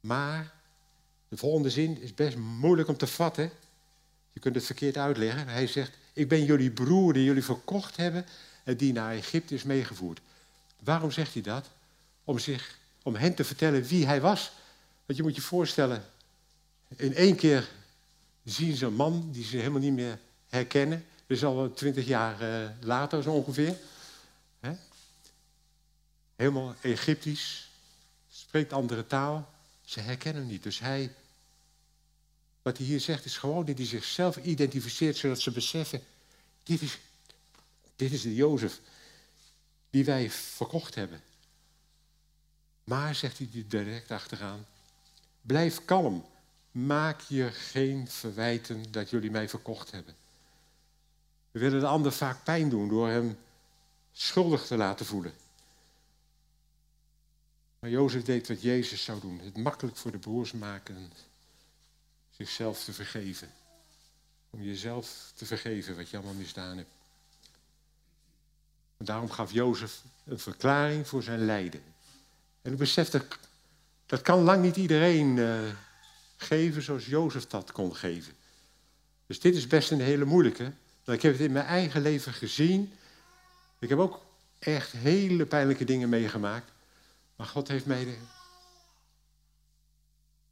Maar 0.00 0.54
de 1.28 1.36
volgende 1.36 1.70
zin 1.70 2.00
is 2.00 2.14
best 2.14 2.36
moeilijk 2.36 2.88
om 2.88 2.96
te 2.96 3.06
vatten. 3.06 3.50
Je 4.32 4.40
kunt 4.40 4.54
het 4.54 4.64
verkeerd 4.64 4.96
uitleggen. 4.96 5.48
Hij 5.48 5.66
zegt, 5.66 5.98
ik 6.12 6.28
ben 6.28 6.44
jullie 6.44 6.70
broer 6.70 7.12
die 7.12 7.24
jullie 7.24 7.44
verkocht 7.44 7.96
hebben 7.96 8.26
die 8.64 8.92
naar 8.92 9.12
Egypte 9.12 9.54
is 9.54 9.62
meegevoerd. 9.62 10.20
Waarom 10.78 11.10
zegt 11.10 11.32
hij 11.32 11.42
dat? 11.42 11.68
Om, 12.24 12.38
zich, 12.38 12.78
om 13.02 13.14
hen 13.14 13.34
te 13.34 13.44
vertellen 13.44 13.82
wie 13.82 14.06
hij 14.06 14.20
was. 14.20 14.52
Want 15.06 15.18
je 15.18 15.24
moet 15.24 15.36
je 15.36 15.42
voorstellen, 15.42 16.04
in 16.96 17.14
één 17.14 17.36
keer 17.36 17.68
zien 18.44 18.76
ze 18.76 18.86
een 18.86 18.94
man 18.94 19.28
die 19.32 19.44
ze 19.44 19.56
helemaal 19.56 19.80
niet 19.80 19.92
meer 19.92 20.18
herkennen. 20.48 21.06
Dus 21.26 21.44
al 21.44 21.72
twintig 21.72 22.06
jaar 22.06 22.42
uh, 22.42 22.70
later 22.80 23.22
zo 23.22 23.32
ongeveer. 23.32 23.76
Helemaal 26.36 26.74
Egyptisch, 26.80 27.70
spreekt 28.30 28.72
andere 28.72 29.06
taal. 29.06 29.52
Ze 29.84 30.00
herkennen 30.00 30.42
hem 30.42 30.50
niet. 30.50 30.62
Dus 30.62 30.78
hij, 30.78 31.14
wat 32.62 32.76
hij 32.76 32.86
hier 32.86 33.00
zegt, 33.00 33.24
is 33.24 33.38
gewoon 33.38 33.64
dat 33.64 33.76
hij 33.76 33.86
zichzelf 33.86 34.36
identificeert, 34.36 35.16
zodat 35.16 35.40
ze 35.40 35.50
beseffen, 35.50 36.02
dit 36.62 36.82
is, 36.82 36.98
dit 38.02 38.12
is 38.12 38.22
de 38.22 38.34
Jozef 38.34 38.80
die 39.90 40.04
wij 40.04 40.30
verkocht 40.30 40.94
hebben. 40.94 41.20
Maar, 42.84 43.14
zegt 43.14 43.38
hij 43.38 43.64
direct 43.68 44.10
achteraan, 44.10 44.66
blijf 45.42 45.84
kalm. 45.84 46.26
Maak 46.70 47.20
je 47.20 47.50
geen 47.50 48.08
verwijten 48.08 48.92
dat 48.92 49.10
jullie 49.10 49.30
mij 49.30 49.48
verkocht 49.48 49.90
hebben. 49.90 50.14
We 51.50 51.58
willen 51.58 51.80
de 51.80 51.86
ander 51.86 52.12
vaak 52.12 52.44
pijn 52.44 52.68
doen 52.68 52.88
door 52.88 53.08
hem 53.08 53.38
schuldig 54.12 54.66
te 54.66 54.76
laten 54.76 55.06
voelen. 55.06 55.32
Maar 57.78 57.90
Jozef 57.90 58.22
deed 58.22 58.48
wat 58.48 58.62
Jezus 58.62 59.04
zou 59.04 59.20
doen. 59.20 59.38
Het 59.38 59.56
makkelijk 59.56 59.96
voor 59.96 60.10
de 60.10 60.18
broers 60.18 60.52
maken 60.52 61.12
zichzelf 62.30 62.84
te 62.84 62.92
vergeven. 62.92 63.52
Om 64.50 64.62
jezelf 64.62 65.32
te 65.34 65.46
vergeven 65.46 65.96
wat 65.96 66.08
je 66.08 66.16
allemaal 66.16 66.34
misdaan 66.34 66.76
hebt. 66.76 67.01
Daarom 69.04 69.30
gaf 69.30 69.52
Jozef 69.52 70.02
een 70.24 70.38
verklaring 70.38 71.08
voor 71.08 71.22
zijn 71.22 71.44
lijden. 71.44 71.82
En 72.62 72.72
ik 72.72 72.78
besef 72.78 73.10
dat, 74.06 74.22
kan 74.22 74.42
lang 74.42 74.62
niet 74.62 74.76
iedereen 74.76 75.36
uh, 75.36 75.60
geven 76.36 76.82
zoals 76.82 77.06
Jozef 77.06 77.46
dat 77.46 77.72
kon 77.72 77.96
geven. 77.96 78.32
Dus 79.26 79.40
dit 79.40 79.54
is 79.54 79.66
best 79.66 79.90
een 79.90 80.00
hele 80.00 80.24
moeilijke. 80.24 80.72
Maar 81.04 81.14
ik 81.14 81.22
heb 81.22 81.32
het 81.32 81.40
in 81.40 81.52
mijn 81.52 81.66
eigen 81.66 82.02
leven 82.02 82.32
gezien. 82.32 82.92
Ik 83.78 83.88
heb 83.88 83.98
ook 83.98 84.20
echt 84.58 84.92
hele 84.92 85.46
pijnlijke 85.46 85.84
dingen 85.84 86.08
meegemaakt. 86.08 86.70
Maar 87.36 87.46
God 87.46 87.68
heeft 87.68 87.86
mij 87.86 88.18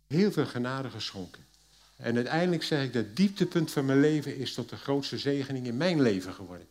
heel 0.07 0.33
veel 0.33 0.47
genade 0.47 0.91
geschonken. 0.91 1.45
En 1.97 2.17
uiteindelijk 2.17 2.63
zeg 2.63 2.85
ik 2.85 2.93
dat 2.93 3.17
dieptepunt 3.17 3.71
van 3.71 3.85
mijn 3.85 4.01
leven 4.01 4.37
is 4.37 4.55
tot 4.55 4.69
de 4.69 4.77
grootste 4.77 5.19
zegening 5.19 5.67
in 5.67 5.77
mijn 5.77 6.01
leven 6.03 6.35
geworden. 6.35 6.67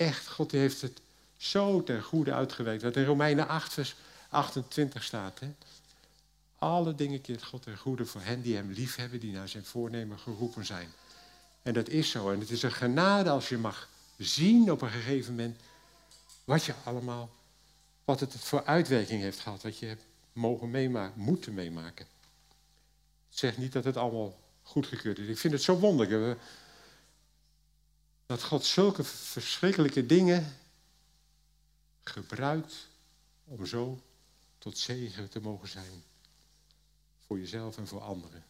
Echt, 0.00 0.28
God 0.28 0.50
heeft 0.50 0.80
het 0.80 1.00
Zo 1.36 1.82
ten 1.82 2.02
goede 2.02 2.32
uitgewerkt. 2.32 2.82
Wat 2.82 2.96
in 2.96 3.04
Romeinen 3.04 3.48
8, 3.48 3.72
vers 3.72 3.94
28 4.28 5.04
staat. 5.04 5.40
Hè? 5.40 5.52
Alle 6.58 6.94
dingen 6.94 7.20
keert 7.20 7.44
God 7.44 7.62
ten 7.62 7.78
goede 7.78 8.06
voor 8.06 8.20
hen 8.20 8.42
die 8.42 8.56
hem 8.56 8.70
lief 8.70 8.96
hebben, 8.96 9.20
die 9.20 9.32
naar 9.32 9.48
zijn 9.48 9.64
voornemen 9.64 10.18
geroepen 10.18 10.66
zijn. 10.66 10.88
En 11.62 11.72
dat 11.72 11.88
is 11.88 12.10
zo. 12.10 12.30
En 12.30 12.40
het 12.40 12.50
is 12.50 12.62
een 12.62 12.72
genade 12.72 13.30
als 13.30 13.48
je 13.48 13.58
mag 13.58 13.88
zien 14.16 14.70
op 14.70 14.82
een 14.82 14.90
gegeven 14.90 15.34
moment 15.34 15.60
wat 16.44 16.64
je 16.64 16.74
allemaal, 16.84 17.30
wat 18.04 18.20
het 18.20 18.34
voor 18.34 18.64
uitwerking 18.64 19.22
heeft 19.22 19.40
gehad, 19.40 19.62
wat 19.62 19.78
je 19.78 19.86
hebt 19.86 20.04
mogen 20.32 20.70
meemaken, 20.70 21.20
moeten 21.20 21.54
meemaken. 21.54 22.06
Ik 23.30 23.38
zeg 23.38 23.58
niet 23.58 23.72
dat 23.72 23.84
het 23.84 23.96
allemaal 23.96 24.38
goedgekeurd 24.62 25.18
is. 25.18 25.28
Ik 25.28 25.38
vind 25.38 25.52
het 25.52 25.62
zo 25.62 25.78
wonderlijk 25.78 26.38
dat 28.30 28.42
God 28.42 28.64
zulke 28.64 29.04
verschrikkelijke 29.04 30.06
dingen 30.06 30.56
gebruikt 32.02 32.88
om 33.44 33.66
zo 33.66 34.02
tot 34.58 34.78
zegen 34.78 35.28
te 35.28 35.40
mogen 35.40 35.68
zijn. 35.68 36.02
Voor 37.26 37.38
jezelf 37.38 37.76
en 37.76 37.86
voor 37.86 38.00
anderen. 38.00 38.44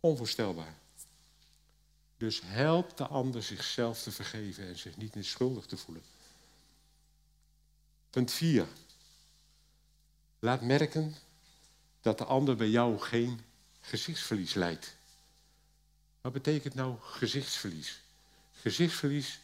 Onvoorstelbaar. 0.00 0.74
Dus 2.16 2.40
help 2.44 2.96
de 2.96 3.06
ander 3.06 3.42
zichzelf 3.42 4.02
te 4.02 4.10
vergeven 4.10 4.66
en 4.66 4.78
zich 4.78 4.96
niet 4.96 5.14
meer 5.14 5.24
schuldig 5.24 5.66
te 5.66 5.76
voelen. 5.76 6.04
Punt 8.10 8.30
4. 8.30 8.68
Laat 10.38 10.62
merken 10.62 11.14
dat 12.00 12.18
de 12.18 12.24
ander 12.24 12.56
bij 12.56 12.70
jou 12.70 12.98
geen 12.98 13.40
gezichtsverlies 13.80 14.54
leidt. 14.54 14.96
Wat 16.20 16.32
betekent 16.32 16.74
nou 16.74 16.96
gezichtsverlies? 17.00 18.06
Gezichtsverlies 18.60 19.40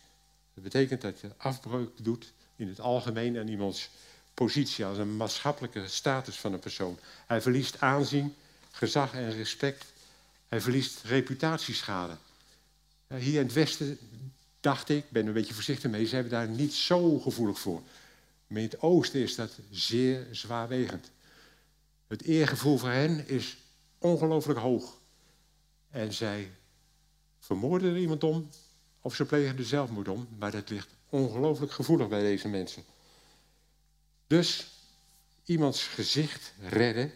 dat 0.54 0.64
betekent 0.64 1.00
dat 1.00 1.20
je 1.20 1.30
afbreuk 1.36 1.90
doet 1.96 2.32
in 2.56 2.68
het 2.68 2.80
algemeen 2.80 3.38
aan 3.38 3.48
iemands 3.48 3.90
positie, 4.34 4.84
als 4.84 4.98
een 4.98 5.16
maatschappelijke 5.16 5.88
status 5.88 6.36
van 6.36 6.52
een 6.52 6.58
persoon. 6.58 6.98
Hij 7.26 7.42
verliest 7.42 7.80
aanzien, 7.80 8.34
gezag 8.70 9.12
en 9.12 9.32
respect. 9.32 9.84
Hij 10.48 10.60
verliest 10.60 11.02
reputatieschade. 11.02 12.16
Hier 13.06 13.40
in 13.40 13.46
het 13.46 13.52
Westen 13.52 13.98
dacht 14.60 14.88
ik, 14.88 15.10
ben 15.10 15.26
een 15.26 15.32
beetje 15.32 15.54
voorzichtig 15.54 15.90
mee, 15.90 16.06
ze 16.06 16.14
hebben 16.14 16.32
daar 16.32 16.48
niet 16.48 16.74
zo 16.74 17.18
gevoelig 17.18 17.58
voor. 17.58 17.82
Maar 18.46 18.58
in 18.58 18.68
het 18.68 18.80
Oosten 18.80 19.20
is 19.20 19.34
dat 19.34 19.58
zeer 19.70 20.26
zwaarwegend. 20.30 21.10
Het 22.06 22.22
eergevoel 22.22 22.78
voor 22.78 22.90
hen 22.90 23.28
is 23.28 23.56
ongelooflijk 23.98 24.58
hoog. 24.58 24.98
En 25.90 26.12
zij 26.12 26.50
vermoorden 27.38 27.90
er 27.90 27.98
iemand 27.98 28.24
om, 28.24 28.50
of 29.04 29.14
ze 29.14 29.24
plegen 29.24 29.58
er 29.58 29.64
zelfmoord 29.64 30.08
om, 30.08 30.28
maar 30.38 30.50
dat 30.50 30.68
ligt 30.68 30.88
ongelooflijk 31.08 31.72
gevoelig 31.72 32.08
bij 32.08 32.22
deze 32.22 32.48
mensen. 32.48 32.84
Dus 34.26 34.66
iemands 35.44 35.86
gezicht 35.86 36.52
redden, 36.60 37.12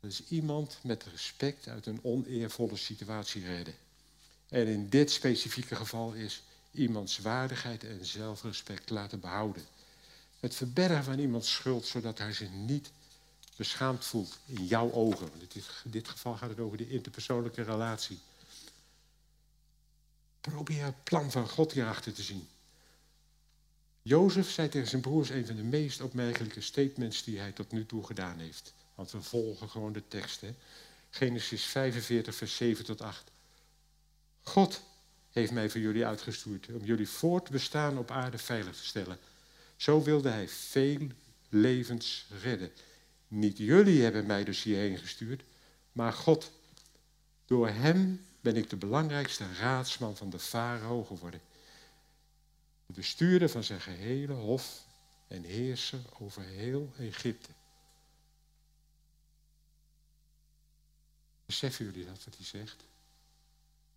dat 0.00 0.10
is 0.10 0.22
iemand 0.28 0.78
met 0.82 1.04
respect 1.04 1.68
uit 1.68 1.86
een 1.86 1.98
oneervolle 2.02 2.76
situatie 2.76 3.44
redden. 3.44 3.74
En 4.48 4.66
in 4.66 4.88
dit 4.88 5.10
specifieke 5.10 5.76
geval 5.76 6.12
is 6.12 6.42
iemands 6.70 7.18
waardigheid 7.18 7.84
en 7.84 8.04
zelfrespect 8.04 8.90
laten 8.90 9.20
behouden. 9.20 9.64
Het 10.40 10.54
verbergen 10.54 11.04
van 11.04 11.18
iemands 11.18 11.52
schuld, 11.52 11.86
zodat 11.86 12.18
hij 12.18 12.32
zich 12.32 12.50
niet 12.50 12.90
beschaamd 13.56 14.04
voelt 14.04 14.38
in 14.46 14.66
jouw 14.66 14.92
ogen. 14.92 15.28
Want 15.30 15.54
in 15.54 15.90
dit 15.90 16.08
geval 16.08 16.36
gaat 16.36 16.50
het 16.50 16.60
over 16.60 16.76
de 16.76 16.88
interpersoonlijke 16.88 17.62
relatie. 17.62 18.18
Probeer 20.50 20.84
het 20.84 21.04
plan 21.04 21.30
van 21.30 21.48
God 21.48 21.72
hierachter 21.72 22.12
te 22.12 22.22
zien. 22.22 22.48
Jozef 24.02 24.50
zei 24.50 24.68
tegen 24.68 24.88
zijn 24.88 25.02
broers 25.02 25.28
een 25.28 25.46
van 25.46 25.56
de 25.56 25.62
meest 25.62 26.00
opmerkelijke 26.00 26.60
statements 26.60 27.24
die 27.24 27.38
hij 27.38 27.52
tot 27.52 27.72
nu 27.72 27.86
toe 27.86 28.04
gedaan 28.04 28.38
heeft. 28.38 28.74
Want 28.94 29.10
we 29.10 29.22
volgen 29.22 29.68
gewoon 29.68 29.92
de 29.92 30.08
tekst. 30.08 30.40
Hè? 30.40 30.54
Genesis 31.10 31.64
45, 31.64 32.34
vers 32.34 32.56
7 32.56 32.84
tot 32.84 33.00
8. 33.00 33.30
God 34.42 34.82
heeft 35.30 35.52
mij 35.52 35.70
voor 35.70 35.80
jullie 35.80 36.06
uitgestuurd 36.06 36.68
om 36.72 36.84
jullie 36.84 37.08
voortbestaan 37.08 37.98
op 37.98 38.10
aarde 38.10 38.38
veilig 38.38 38.76
te 38.76 38.84
stellen. 38.84 39.18
Zo 39.76 40.02
wilde 40.02 40.28
hij 40.28 40.48
veel 40.48 41.08
levens 41.48 42.26
redden. 42.42 42.70
Niet 43.28 43.58
jullie 43.58 44.02
hebben 44.02 44.26
mij 44.26 44.44
dus 44.44 44.62
hierheen 44.62 44.98
gestuurd, 44.98 45.42
maar 45.92 46.12
God. 46.12 46.50
Door 47.44 47.68
hem 47.68 48.26
ben 48.46 48.56
ik 48.56 48.70
de 48.70 48.76
belangrijkste 48.76 49.52
raadsman 49.52 50.16
van 50.16 50.30
de 50.30 50.38
farao 50.38 51.04
geworden. 51.04 51.40
De 52.86 52.92
bestuurder 52.92 53.48
van 53.48 53.64
zijn 53.64 53.80
gehele 53.80 54.32
hof 54.32 54.84
en 55.28 55.42
heerser 55.42 56.00
over 56.18 56.42
heel 56.42 56.92
Egypte. 56.98 57.48
Beseffen 61.46 61.84
jullie 61.84 62.06
dat 62.06 62.24
wat 62.24 62.36
hij 62.36 62.44
zegt? 62.44 62.84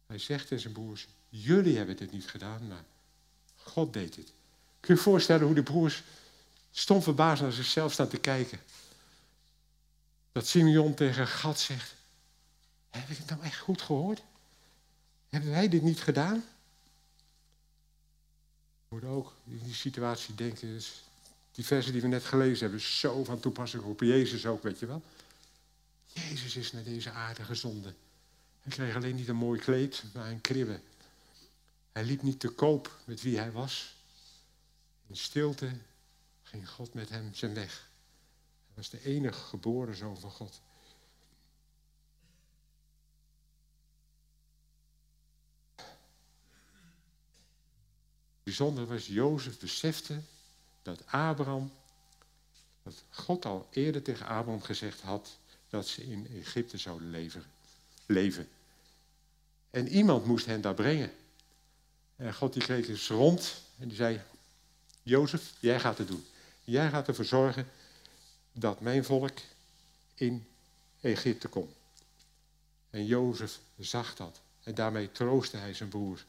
Hij 0.06 0.18
zegt 0.18 0.44
tegen 0.44 0.60
zijn 0.60 0.74
broers, 0.74 1.08
jullie 1.30 1.78
hebben 1.78 1.98
dit 1.98 2.12
niet 2.12 2.28
gedaan, 2.28 2.68
maar 2.68 2.84
God 3.56 3.94
deed 3.94 4.16
het. 4.16 4.32
Kun 4.80 4.94
je 4.94 5.00
je 5.02 5.06
voorstellen 5.06 5.46
hoe 5.46 5.56
de 5.56 5.64
broers 5.64 6.04
stom 6.72 7.02
verbaasd 7.02 7.42
naar 7.42 7.52
zichzelf 7.52 7.94
staan 7.94 8.10
te 8.10 8.20
kijken? 8.20 8.60
Dat 10.32 10.48
Simeon 10.48 10.94
tegen 10.94 11.28
Gad 11.28 11.60
zegt, 11.60 11.96
heb 12.90 13.10
ik 13.10 13.18
het 13.18 13.30
nou 13.30 13.42
echt 13.44 13.60
goed 13.60 13.82
gehoord? 13.82 14.22
Hebben 15.30 15.50
wij 15.50 15.70
dit 15.70 15.82
niet 15.82 16.02
gedaan? 16.02 16.44
We 18.88 18.96
moeten 18.96 19.10
ook 19.10 19.34
in 19.46 19.62
die 19.64 19.74
situatie 19.74 20.36
denken, 20.36 20.82
die 21.52 21.66
versen 21.66 21.92
die 21.92 22.02
we 22.02 22.08
net 22.08 22.24
gelezen 22.24 22.60
hebben, 22.60 22.82
zo 22.82 23.24
van 23.24 23.40
toepassing 23.40 23.84
op 23.84 24.00
Jezus 24.00 24.46
ook, 24.46 24.64
weet 24.64 24.80
je 24.80 24.86
wel. 24.86 25.02
Jezus 26.14 26.56
is 26.56 26.72
naar 26.72 26.84
deze 26.84 27.12
aarde 27.12 27.44
gezonden. 27.44 27.96
Hij 28.62 28.72
kreeg 28.72 28.96
alleen 28.96 29.16
niet 29.16 29.28
een 29.28 29.36
mooi 29.36 29.60
kleed, 29.60 30.04
maar 30.14 30.30
een 30.30 30.42
kribbe. 30.42 30.80
Hij 31.92 32.04
liep 32.04 32.22
niet 32.22 32.40
te 32.40 32.50
koop 32.50 33.00
met 33.06 33.22
wie 33.22 33.38
hij 33.38 33.52
was. 33.52 33.96
In 35.08 35.18
stilte 35.18 35.72
ging 36.44 36.70
God 36.70 36.94
met 36.94 37.10
hem 37.10 37.34
zijn 37.34 37.54
weg. 37.54 37.90
Hij 38.66 38.76
was 38.76 38.90
de 38.90 39.04
enige 39.04 39.40
geboren 39.40 39.96
zoon 39.96 40.20
van 40.20 40.32
God. 40.32 40.62
Bijzonder 48.50 48.86
was, 48.86 49.08
Jozef 49.08 49.60
besefte 49.60 50.22
dat 50.82 51.06
Abraham, 51.06 51.72
dat 52.84 53.04
God 53.10 53.46
al 53.46 53.68
eerder 53.72 54.02
tegen 54.02 54.26
Abraham 54.26 54.62
gezegd 54.62 55.02
had 55.02 55.38
dat 55.70 55.88
ze 55.88 56.04
in 56.04 56.28
Egypte 56.40 56.78
zouden 56.78 57.10
leven. 57.10 57.44
leven. 58.06 58.48
En 59.70 59.88
iemand 59.88 60.26
moest 60.26 60.46
hen 60.46 60.62
daar 60.62 60.74
brengen. 60.74 61.12
En 62.16 62.34
God 62.34 62.54
die 62.54 62.62
kreeg 62.62 62.88
eens 62.88 63.08
rond 63.08 63.62
en 63.78 63.88
die 63.88 63.98
zei, 63.98 64.22
Jozef, 65.04 65.54
jij 65.60 65.80
gaat 65.80 65.98
het 65.98 66.08
doen. 66.08 66.26
Jij 66.64 66.90
gaat 66.90 67.08
ervoor 67.08 67.26
zorgen 67.26 67.68
dat 68.52 68.82
mijn 68.82 69.04
volk 69.04 69.38
in 70.16 70.48
Egypte 71.02 71.48
komt. 71.48 71.76
En 72.90 73.06
Jozef 73.06 73.60
zag 73.78 74.16
dat. 74.16 74.42
En 74.64 74.76
daarmee 74.76 75.12
troostte 75.12 75.58
hij 75.58 75.74
zijn 75.74 75.90
broers. 75.90 76.26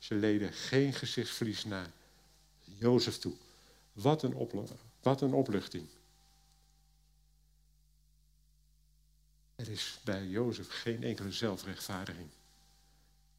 Ze 0.00 0.14
leden 0.14 0.52
geen 0.52 0.92
gezichtsverlies 0.92 1.64
naar 1.64 1.90
Jozef 2.64 3.18
toe. 3.18 3.34
Wat 3.92 4.22
een, 4.22 4.68
wat 5.00 5.20
een 5.20 5.32
opluchting. 5.32 5.88
Er 9.54 9.68
is 9.68 9.98
bij 10.04 10.26
Jozef 10.26 10.68
geen 10.68 11.02
enkele 11.02 11.32
zelfrechtvaardiging. 11.32 12.28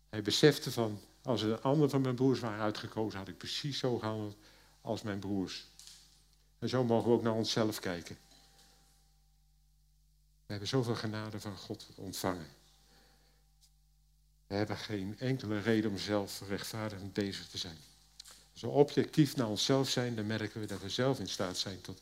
Hij 0.10 0.22
besefte 0.22 0.72
van, 0.72 1.00
als 1.22 1.42
er 1.42 1.52
een 1.52 1.62
ander 1.62 1.90
van 1.90 2.02
mijn 2.02 2.16
broers 2.16 2.40
waren 2.40 2.64
uitgekozen, 2.64 3.20
had 3.20 3.28
ik 3.28 3.38
precies 3.38 3.80
zo 3.80 3.98
gehandeld 3.98 4.38
als 4.82 5.02
mijn 5.02 5.20
broers. 5.20 5.66
En 6.60 6.70
zo 6.70 6.84
mogen 6.84 7.10
we 7.10 7.16
ook 7.16 7.24
naar 7.24 7.34
onszelf 7.34 7.80
kijken. 7.80 8.18
We 10.46 10.58
hebben 10.58 10.68
zoveel 10.68 10.96
genade 10.96 11.40
van 11.40 11.58
God 11.58 11.88
ontvangen. 11.96 12.48
We 14.52 14.58
hebben 14.58 14.78
geen 14.78 15.20
enkele 15.20 15.60
reden 15.60 15.92
om 15.92 15.98
zelf 15.98 16.42
rechtvaardigend 16.48 17.14
bezig 17.14 17.48
te 17.48 17.58
zijn. 17.58 17.78
Als 18.52 18.62
we 18.62 18.68
objectief 18.68 19.36
naar 19.36 19.48
onszelf 19.48 19.90
zijn, 19.90 20.16
dan 20.16 20.28
merken 20.28 20.62
we 20.62 20.68
dat 20.68 20.82
we 20.82 20.90
zelf 20.90 21.20
in 21.20 21.30
staat 21.30 21.58
zijn 21.58 21.82
tot 21.82 22.02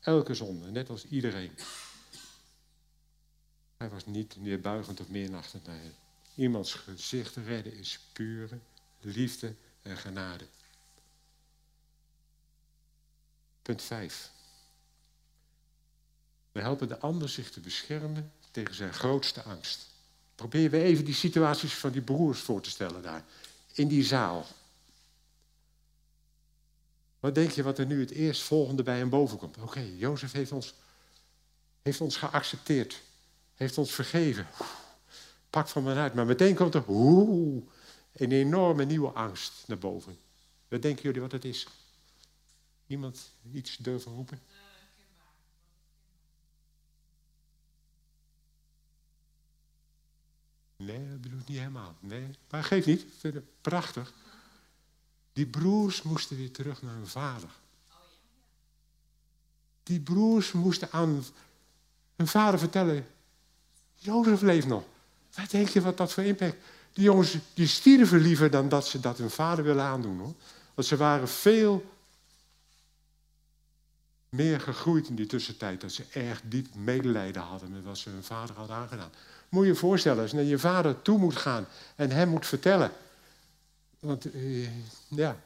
elke 0.00 0.34
zonde, 0.34 0.70
net 0.70 0.90
als 0.90 1.04
iedereen. 1.04 1.58
Hij 3.76 3.88
was 3.88 4.06
niet 4.06 4.36
neerbuigend 4.36 5.00
of 5.00 5.08
meernachtend 5.08 5.66
naar 5.66 5.76
hem. 5.76 5.94
Iemands 6.34 6.74
gezicht 6.74 7.36
redden 7.36 7.72
is 7.74 7.98
pure 8.12 8.58
liefde 9.00 9.54
en 9.82 9.96
genade. 9.96 10.46
Punt 13.62 13.82
5. 13.82 14.30
We 16.52 16.60
helpen 16.60 16.88
de 16.88 16.98
ander 16.98 17.28
zich 17.28 17.50
te 17.50 17.60
beschermen 17.60 18.32
tegen 18.50 18.74
zijn 18.74 18.94
grootste 18.94 19.42
angst. 19.42 19.92
Probeer 20.34 20.70
we 20.70 20.82
even 20.82 21.04
die 21.04 21.14
situaties 21.14 21.74
van 21.74 21.90
die 21.90 22.02
broers 22.02 22.40
voor 22.40 22.60
te 22.60 22.70
stellen 22.70 23.02
daar. 23.02 23.24
In 23.72 23.88
die 23.88 24.04
zaal. 24.04 24.46
Wat 27.20 27.34
denk 27.34 27.50
je 27.50 27.62
wat 27.62 27.78
er 27.78 27.86
nu 27.86 28.00
het 28.00 28.10
eerstvolgende 28.10 28.82
bij 28.82 28.96
hem 28.96 29.08
boven 29.08 29.38
komt? 29.38 29.56
Oké, 29.58 29.80
Jozef 29.80 30.32
heeft 30.32 30.52
ons, 30.52 30.74
heeft 31.82 32.00
ons 32.00 32.16
geaccepteerd. 32.16 33.02
Heeft 33.54 33.78
ons 33.78 33.92
vergeven. 33.92 34.46
Pak 35.50 35.68
van 35.68 35.82
me 35.82 35.94
uit. 35.94 36.14
Maar 36.14 36.26
meteen 36.26 36.54
komt 36.54 36.74
er 36.74 36.84
een 36.88 38.32
enorme 38.32 38.84
nieuwe 38.84 39.08
angst 39.08 39.52
naar 39.66 39.78
boven. 39.78 40.18
Wat 40.68 40.82
denken 40.82 41.02
jullie 41.02 41.20
wat 41.20 41.32
het 41.32 41.44
is? 41.44 41.66
Iemand 42.86 43.30
iets 43.52 43.76
durven 43.76 44.12
roepen? 44.12 44.40
Nee, 50.84 51.08
dat 51.10 51.20
bedoel 51.20 51.38
ik 51.38 51.48
niet 51.48 51.58
helemaal. 51.58 51.94
Nee, 52.00 52.26
maar 52.50 52.64
geef 52.64 52.86
niet. 52.86 53.00
Ik 53.00 53.12
vind 53.18 53.34
het 53.34 53.44
prachtig. 53.60 54.12
Die 55.32 55.46
broers 55.46 56.02
moesten 56.02 56.36
weer 56.36 56.50
terug 56.50 56.82
naar 56.82 56.94
hun 56.94 57.06
vader. 57.06 57.48
Die 59.82 60.00
broers 60.00 60.52
moesten 60.52 60.92
aan 60.92 61.24
hun 62.16 62.26
vader 62.26 62.58
vertellen: 62.58 63.06
Jozef 63.94 64.40
leeft 64.40 64.66
nog. 64.66 64.84
Wat 65.34 65.50
denk 65.50 65.68
je 65.68 65.80
wat 65.80 65.96
dat 65.96 66.12
voor 66.12 66.22
impact? 66.22 66.56
Die 66.92 67.04
jongens 67.04 67.36
die 67.54 67.66
stierven 67.66 68.20
liever 68.20 68.50
dan 68.50 68.68
dat 68.68 68.86
ze 68.86 69.00
dat 69.00 69.18
hun 69.18 69.30
vader 69.30 69.64
willen 69.64 69.84
aandoen 69.84 70.18
hoor. 70.18 70.34
Want 70.74 70.88
ze 70.88 70.96
waren 70.96 71.28
veel 71.28 71.92
meer 74.28 74.60
gegroeid 74.60 75.08
in 75.08 75.14
die 75.14 75.26
tussentijd. 75.26 75.80
Dat 75.80 75.92
ze 75.92 76.04
erg 76.12 76.40
diep 76.44 76.74
medelijden 76.74 77.42
hadden 77.42 77.70
met 77.70 77.84
wat 77.84 77.98
ze 77.98 78.10
hun 78.10 78.24
vader 78.24 78.56
hadden 78.56 78.76
aangedaan. 78.76 79.10
Moet 79.54 79.66
je 79.66 79.74
voorstellen, 79.74 80.22
als 80.22 80.30
je 80.30 80.36
naar 80.36 80.44
je 80.44 80.58
vader 80.58 81.02
toe 81.02 81.18
moet 81.18 81.36
gaan 81.36 81.66
en 81.96 82.10
hem 82.10 82.28
moet 82.28 82.46
vertellen. 82.46 82.92
Want 83.98 84.30
eh, 84.32 84.68
ja, 85.08 85.36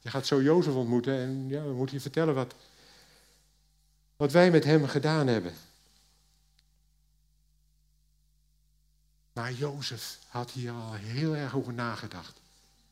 je 0.00 0.10
gaat 0.10 0.26
zo 0.26 0.42
Jozef 0.42 0.74
ontmoeten 0.74 1.18
en 1.18 1.48
ja, 1.48 1.62
dan 1.62 1.74
moet 1.74 1.90
je 1.90 2.00
vertellen 2.00 2.34
wat, 2.34 2.54
wat 4.16 4.32
wij 4.32 4.50
met 4.50 4.64
hem 4.64 4.86
gedaan 4.86 5.26
hebben. 5.26 5.52
Maar 9.32 9.52
Jozef 9.52 10.18
had 10.28 10.50
hier 10.50 10.72
al 10.72 10.92
heel 10.92 11.36
erg 11.36 11.56
over 11.56 11.72
nagedacht. 11.72 12.40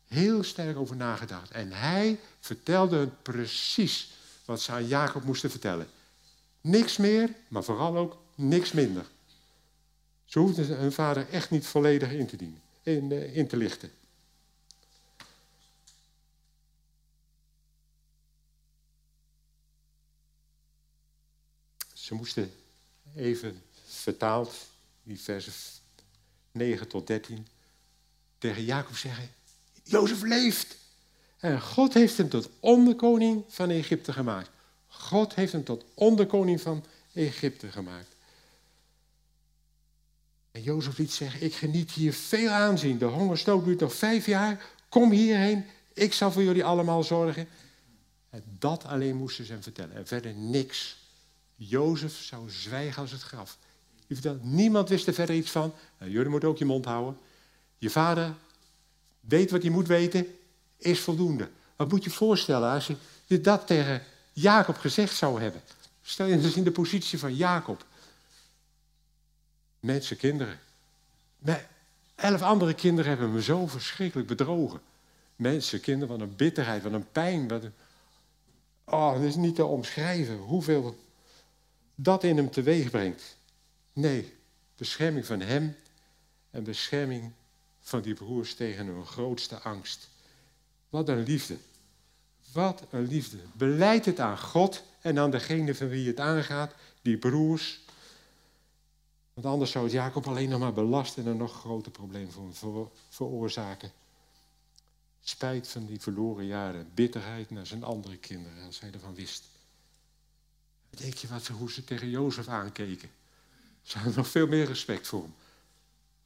Heel 0.09 0.43
sterk 0.43 0.77
over 0.77 0.97
nagedacht. 0.97 1.51
En 1.51 1.73
hij 1.73 2.21
vertelde 2.41 2.99
het 2.99 3.23
precies 3.23 4.13
wat 4.45 4.61
ze 4.61 4.73
aan 4.73 4.87
Jacob 4.87 5.25
moesten 5.25 5.51
vertellen. 5.51 5.89
Niks 6.61 6.97
meer, 6.97 7.35
maar 7.49 7.65
vooral 7.65 7.97
ook 7.97 8.17
niks 8.35 8.73
minder. 8.73 9.07
Ze 10.27 10.39
hoefden 10.39 10.67
hun 10.79 10.93
vader 10.93 11.29
echt 11.29 11.51
niet 11.51 11.67
volledig 11.67 12.13
in 12.13 12.27
te, 12.27 12.37
dienen, 12.37 12.63
in, 12.83 13.11
uh, 13.11 13.37
in 13.37 13.47
te 13.47 13.57
lichten. 13.57 13.91
Ze 21.93 22.15
moesten 22.15 22.53
even 23.15 23.63
vertaald, 23.85 24.55
die 25.03 25.21
versen 25.21 25.53
9 26.53 26.89
tot 26.89 27.07
13, 27.07 27.47
tegen 28.39 28.65
Jacob 28.65 28.97
zeggen: 28.97 29.31
Jozef 29.83 30.23
leeft. 30.23 30.77
En 31.37 31.61
God 31.61 31.95
heeft 31.95 32.17
hem 32.17 32.29
tot 32.29 32.51
onderkoning 32.61 33.45
van 33.49 33.71
Egypte 33.71 34.13
gemaakt. 34.13 34.51
God 34.87 35.35
heeft 35.35 35.53
hem 35.53 35.65
tot 35.65 35.85
onderkoning 35.95 36.61
van 36.61 36.85
Egypte 37.13 37.73
gemaakt. 37.73 38.16
En 40.57 40.63
Jozef 40.63 40.99
liet 40.99 41.13
zeggen, 41.13 41.43
ik 41.43 41.55
geniet 41.55 41.91
hier 41.91 42.13
veel 42.13 42.51
aanzien. 42.51 42.99
De 42.99 43.05
hongersnood 43.05 43.65
duurt 43.65 43.81
nog 43.81 43.95
vijf 43.95 44.27
jaar. 44.27 44.65
Kom 44.89 45.11
hierheen, 45.11 45.65
ik 45.93 46.13
zal 46.13 46.33
voor 46.33 46.43
jullie 46.43 46.65
allemaal 46.65 47.03
zorgen. 47.03 47.49
En 48.31 48.43
dat 48.59 48.85
alleen 48.85 49.17
moesten 49.17 49.45
ze 49.45 49.53
hem 49.53 49.63
vertellen. 49.63 49.97
En 49.97 50.07
verder 50.07 50.35
niks. 50.35 50.97
Jozef 51.57 52.23
zou 52.23 52.51
zwijgen 52.51 53.03
als 53.03 53.11
het 53.13 53.23
graf. 53.23 53.59
Niemand 54.41 54.89
wist 54.89 55.07
er 55.07 55.15
verder 55.15 55.37
iets 55.37 55.51
van. 55.51 55.73
Nou, 55.99 56.11
jullie 56.11 56.31
moeten 56.31 56.49
ook 56.49 56.59
je 56.59 56.65
mond 56.65 56.85
houden. 56.85 57.19
Je 57.79 57.91
vader 57.91 58.35
weet 59.21 59.51
wat 59.51 59.63
hij 59.63 59.71
moet 59.71 59.87
weten, 59.87 60.27
is 60.79 61.01
voldoende. 61.01 61.49
Wat 61.77 61.91
moet 61.91 62.05
je 62.05 62.11
voorstellen 62.11 62.71
als 62.71 62.91
je 63.27 63.41
dat 63.41 63.67
tegen 63.67 64.03
Jacob 64.33 64.77
gezegd 64.77 65.17
zou 65.17 65.41
hebben? 65.41 65.61
Stel 66.03 66.27
je 66.27 66.33
eens 66.33 66.57
in 66.57 66.65
de 66.65 66.71
positie 66.71 67.19
van 67.19 67.35
Jacob. 67.35 67.85
Mensen, 69.87 70.17
kinderen. 70.17 70.59
elf 72.15 72.43
andere 72.43 72.75
kinderen 72.75 73.11
hebben 73.11 73.33
me 73.33 73.43
zo 73.43 73.67
verschrikkelijk 73.67 74.29
bedrogen. 74.29 74.81
Mensen, 75.37 75.81
kinderen, 75.81 76.19
wat 76.19 76.29
een 76.29 76.37
bitterheid, 76.37 76.83
wat 76.83 76.93
een 76.93 77.11
pijn. 77.13 77.49
Wat 77.49 77.63
een... 77.63 77.73
Oh, 78.85 79.13
dat 79.13 79.23
is 79.23 79.35
niet 79.35 79.55
te 79.55 79.65
omschrijven 79.65 80.37
hoeveel 80.37 80.97
dat 81.95 82.25
in 82.25 82.37
hem 82.37 82.51
teweeg 82.51 82.91
brengt. 82.91 83.37
Nee, 83.93 84.35
bescherming 84.77 85.27
van 85.27 85.41
hem 85.41 85.77
en 86.51 86.65
bescherming 86.65 87.33
van 87.81 88.01
die 88.01 88.15
broers 88.15 88.55
tegen 88.55 88.87
hun 88.87 89.07
grootste 89.07 89.59
angst. 89.59 90.09
Wat 90.89 91.09
een 91.09 91.23
liefde. 91.23 91.57
Wat 92.53 92.83
een 92.91 93.09
liefde. 93.09 93.39
Beleid 93.53 94.05
het 94.05 94.21
aan 94.21 94.39
God 94.39 94.83
en 95.01 95.19
aan 95.19 95.31
degene 95.31 95.75
van 95.75 95.89
wie 95.89 96.07
het 96.07 96.21
aangaat, 96.21 96.75
die 97.03 97.17
broers. 97.17 97.85
Want 99.37 99.49
anders 99.49 99.71
zou 99.71 99.85
het 99.85 99.93
Jacob 99.93 100.27
alleen 100.27 100.49
nog 100.49 100.61
maar 100.61 100.73
belasten 100.73 101.25
en 101.25 101.31
een 101.31 101.37
nog 101.37 101.53
groter 101.53 101.93
probleem 101.93 102.31
voor 102.31 102.89
veroorzaken. 103.09 103.93
Spijt 105.21 105.69
van 105.69 105.87
die 105.87 106.01
verloren 106.01 106.47
jaren, 106.47 106.91
bitterheid 106.95 107.51
naar 107.51 107.67
zijn 107.67 107.85
andere 107.85 108.17
kinderen, 108.17 108.65
als 108.65 108.81
hij 108.81 108.91
ervan 108.93 109.15
wist. 109.15 109.45
Denk 110.91 111.15
je 111.15 111.29
wat, 111.29 111.47
hoe 111.47 111.73
ze 111.73 111.85
tegen 111.85 112.11
Jozef 112.11 112.49
aankeken? 112.49 113.11
Ze 113.83 113.99
hadden 113.99 114.17
nog 114.17 114.29
veel 114.29 114.47
meer 114.47 114.67
respect 114.67 115.07
voor 115.07 115.23
hem. 115.23 115.35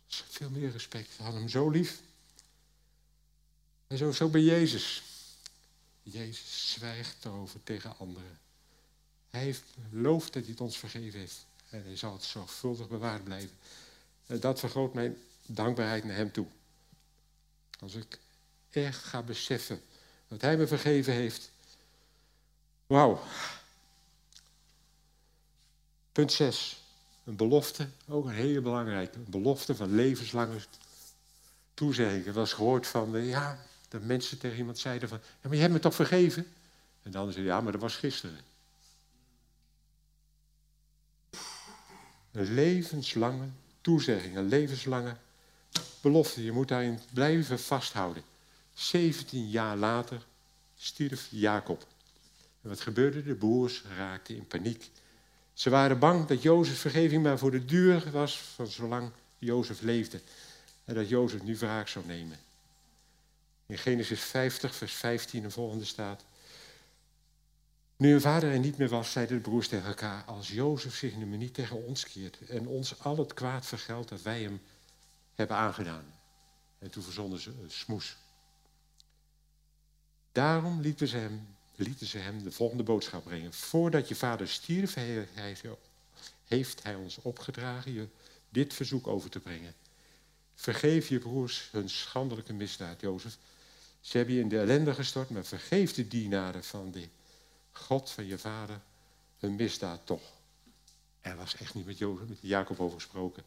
Veel 0.09 0.51
meer 0.51 0.71
respect. 0.71 1.13
Ze 1.13 1.23
hadden 1.23 1.41
hem 1.41 1.51
zo 1.51 1.69
lief. 1.69 2.01
En 3.87 3.99
zo, 3.99 4.13
zo 4.13 4.29
bij 4.29 4.43
Jezus. 4.43 5.03
Jezus 6.03 6.73
zwijgt 6.73 7.25
erover 7.25 7.63
tegen 7.63 7.99
anderen. 7.99 8.39
Hij 9.31 9.43
heeft 9.43 9.65
beloofd 9.91 10.33
dat 10.33 10.43
hij 10.43 10.51
het 10.51 10.61
ons 10.61 10.79
vergeven 10.79 11.19
heeft. 11.19 11.49
En 11.71 11.83
hij 11.85 11.97
zal 11.97 12.13
het 12.13 12.23
zorgvuldig 12.23 12.89
bewaard 12.89 13.25
blijven. 13.25 13.57
En 14.27 14.41
dat 14.41 14.61
vergroot 14.61 14.95
mijn 14.95 15.17
dankbaarheid 15.47 16.05
naar 16.05 16.17
hem 16.17 16.33
toe. 16.33 16.47
Als 17.81 17.95
ik 17.95 18.19
echt 18.71 19.05
ga 19.05 19.23
beseffen 19.23 19.83
dat 20.29 20.41
hij 20.41 20.57
me 20.57 20.67
vergeven 20.67 21.13
heeft. 21.13 21.51
Wauw. 22.87 23.21
Punt 26.13 26.33
6. 26.33 26.83
Een 27.25 27.37
belofte, 27.37 27.89
ook 28.09 28.25
een 28.25 28.35
hele 28.35 28.61
belangrijke. 28.61 29.17
Een 29.17 29.27
belofte 29.29 29.75
van 29.75 29.95
levenslange 29.95 30.61
toezegging. 31.75 32.27
Ik 32.27 32.33
was 32.33 32.53
gehoord 32.53 32.87
van, 32.87 33.17
eh, 33.17 33.29
ja, 33.29 33.59
dat 33.89 34.03
mensen 34.03 34.39
tegen 34.39 34.59
iemand 34.59 34.79
zeiden 34.79 35.09
van... 35.09 35.19
Ja, 35.23 35.49
maar 35.49 35.55
je 35.55 35.61
hebt 35.61 35.73
me 35.73 35.79
toch 35.79 35.95
vergeven? 35.95 36.47
En 37.03 37.11
dan 37.11 37.33
zei 37.33 37.45
ja, 37.45 37.61
maar 37.61 37.73
dat 37.73 37.81
was 37.81 37.97
gisteren. 37.97 38.39
Een 42.33 42.55
levenslange 42.55 43.49
toezegging, 43.81 44.37
een 44.37 44.49
levenslange 44.49 45.17
belofte. 46.01 46.45
Je 46.45 46.53
moet 46.53 46.69
daarin 46.69 46.99
blijven 47.13 47.59
vasthouden. 47.59 48.23
17 48.75 49.49
jaar 49.49 49.77
later 49.77 50.27
stierf 50.77 51.29
Jacob. 51.31 51.87
En 52.63 52.69
wat 52.69 52.81
gebeurde? 52.81 53.23
De 53.23 53.35
broers 53.35 53.83
raakten 53.97 54.37
in 54.37 54.47
paniek. 54.47 54.91
Ze 55.53 55.71
waren 55.71 55.99
bang 55.99 56.27
dat 56.27 56.43
Jozefs 56.43 56.81
vergeving 56.81 57.23
maar 57.23 57.39
voor 57.39 57.51
de 57.51 57.65
duur 57.65 58.11
was 58.11 58.39
van 58.39 58.67
zolang 58.67 59.11
Jozef 59.39 59.81
leefde. 59.81 60.21
En 60.85 60.95
dat 60.95 61.09
Jozef 61.09 61.43
nu 61.43 61.57
wraak 61.57 61.89
zou 61.89 62.07
nemen. 62.07 62.39
In 63.67 63.79
Genesis 63.79 64.21
50, 64.21 64.75
vers 64.75 64.93
15 64.93 65.45
en 65.45 65.51
volgende 65.51 65.85
staat. 65.85 66.25
Nu 68.01 68.11
hun 68.11 68.21
vader 68.21 68.53
er 68.53 68.59
niet 68.59 68.77
meer 68.77 68.89
was, 68.89 69.13
zeiden 69.13 69.37
de 69.37 69.43
broers 69.43 69.69
tegen 69.69 69.87
elkaar: 69.87 70.25
Als 70.25 70.49
Jozef 70.49 70.97
zich 70.97 71.17
nu 71.17 71.37
niet 71.37 71.55
tegen 71.55 71.85
ons 71.85 72.05
keert 72.05 72.39
en 72.49 72.67
ons 72.67 72.99
al 72.99 73.17
het 73.17 73.35
kwaad 73.35 73.67
vergeldt 73.67 74.09
dat 74.09 74.23
wij 74.23 74.43
hem 74.43 74.61
hebben 75.35 75.57
aangedaan. 75.57 76.15
En 76.79 76.91
toen 76.91 77.03
verzonden 77.03 77.39
ze 77.39 77.51
een 77.51 77.71
smoes. 77.71 78.17
Daarom 80.33 80.81
lieten 80.81 81.09
ze 81.09 81.17
hem 81.17 81.57
lieten 81.75 82.07
ze 82.07 82.19
hem 82.19 82.43
de 82.43 82.53
volgende 82.53 82.83
boodschap 82.83 83.25
brengen. 83.25 83.53
Voordat 83.53 84.09
je 84.09 84.15
vader 84.15 84.49
stierf, 84.49 84.95
heeft 86.45 86.83
hij 86.83 86.95
ons 86.95 87.19
opgedragen 87.23 87.93
je 87.93 88.09
dit 88.49 88.75
verzoek 88.75 89.07
over 89.07 89.31
te 89.31 89.41
brengen. 89.41 89.75
Vergeef 90.55 91.09
je 91.09 91.19
broers 91.19 91.69
hun 91.73 91.89
schandelijke 91.89 92.53
misdaad, 92.53 93.01
Jozef. 93.01 93.39
Ze 94.01 94.17
hebben 94.17 94.35
je 94.35 94.41
in 94.41 94.49
de 94.49 94.59
ellende 94.59 94.95
gestort, 94.95 95.31
maar 95.31 95.45
vergeef 95.45 95.93
de 95.93 96.09
dienaren 96.09 96.65
van 96.65 96.91
de 96.91 97.09
God 97.73 98.11
van 98.11 98.27
je 98.27 98.39
vader 98.39 98.81
hun 99.39 99.55
misdaad 99.55 100.01
toch. 100.05 100.23
Er 101.21 101.37
was 101.37 101.57
echt 101.57 101.75
niet 101.75 101.87
met, 101.87 101.99
Jozef, 101.99 102.29
met 102.29 102.39
Jacob 102.41 102.81
over 102.81 103.01
gesproken. 103.01 103.43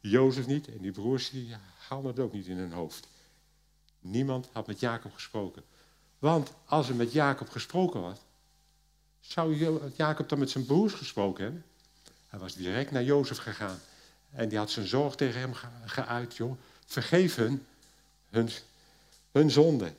Jozef 0.00 0.46
niet 0.46 0.68
en 0.68 0.78
die 0.78 0.92
broers 0.92 1.30
die 1.30 1.54
haalden 1.88 2.10
het 2.10 2.20
ook 2.20 2.32
niet 2.32 2.46
in 2.46 2.56
hun 2.56 2.72
hoofd. 2.72 3.06
Niemand 4.00 4.48
had 4.52 4.66
met 4.66 4.80
Jacob 4.80 5.12
gesproken. 5.14 5.62
Want 6.18 6.52
als 6.64 6.88
er 6.88 6.94
met 6.94 7.12
Jacob 7.12 7.48
gesproken 7.48 8.00
was, 8.00 8.18
zou 9.20 9.54
Jacob 9.96 10.28
dan 10.28 10.38
met 10.38 10.50
zijn 10.50 10.66
broers 10.66 10.92
gesproken 10.92 11.44
hebben? 11.44 11.64
Hij 12.28 12.38
was 12.38 12.54
direct 12.54 12.90
naar 12.90 13.04
Jozef 13.04 13.38
gegaan. 13.38 13.80
En 14.30 14.48
die 14.48 14.58
had 14.58 14.70
zijn 14.70 14.86
zorg 14.86 15.14
tegen 15.14 15.40
hem 15.40 15.54
geuit, 15.84 16.36
joh. 16.36 16.56
Vergeef 16.86 17.36
hun, 17.36 17.66
hun, 18.30 18.48
hun 19.32 19.50
zonde. 19.50 19.94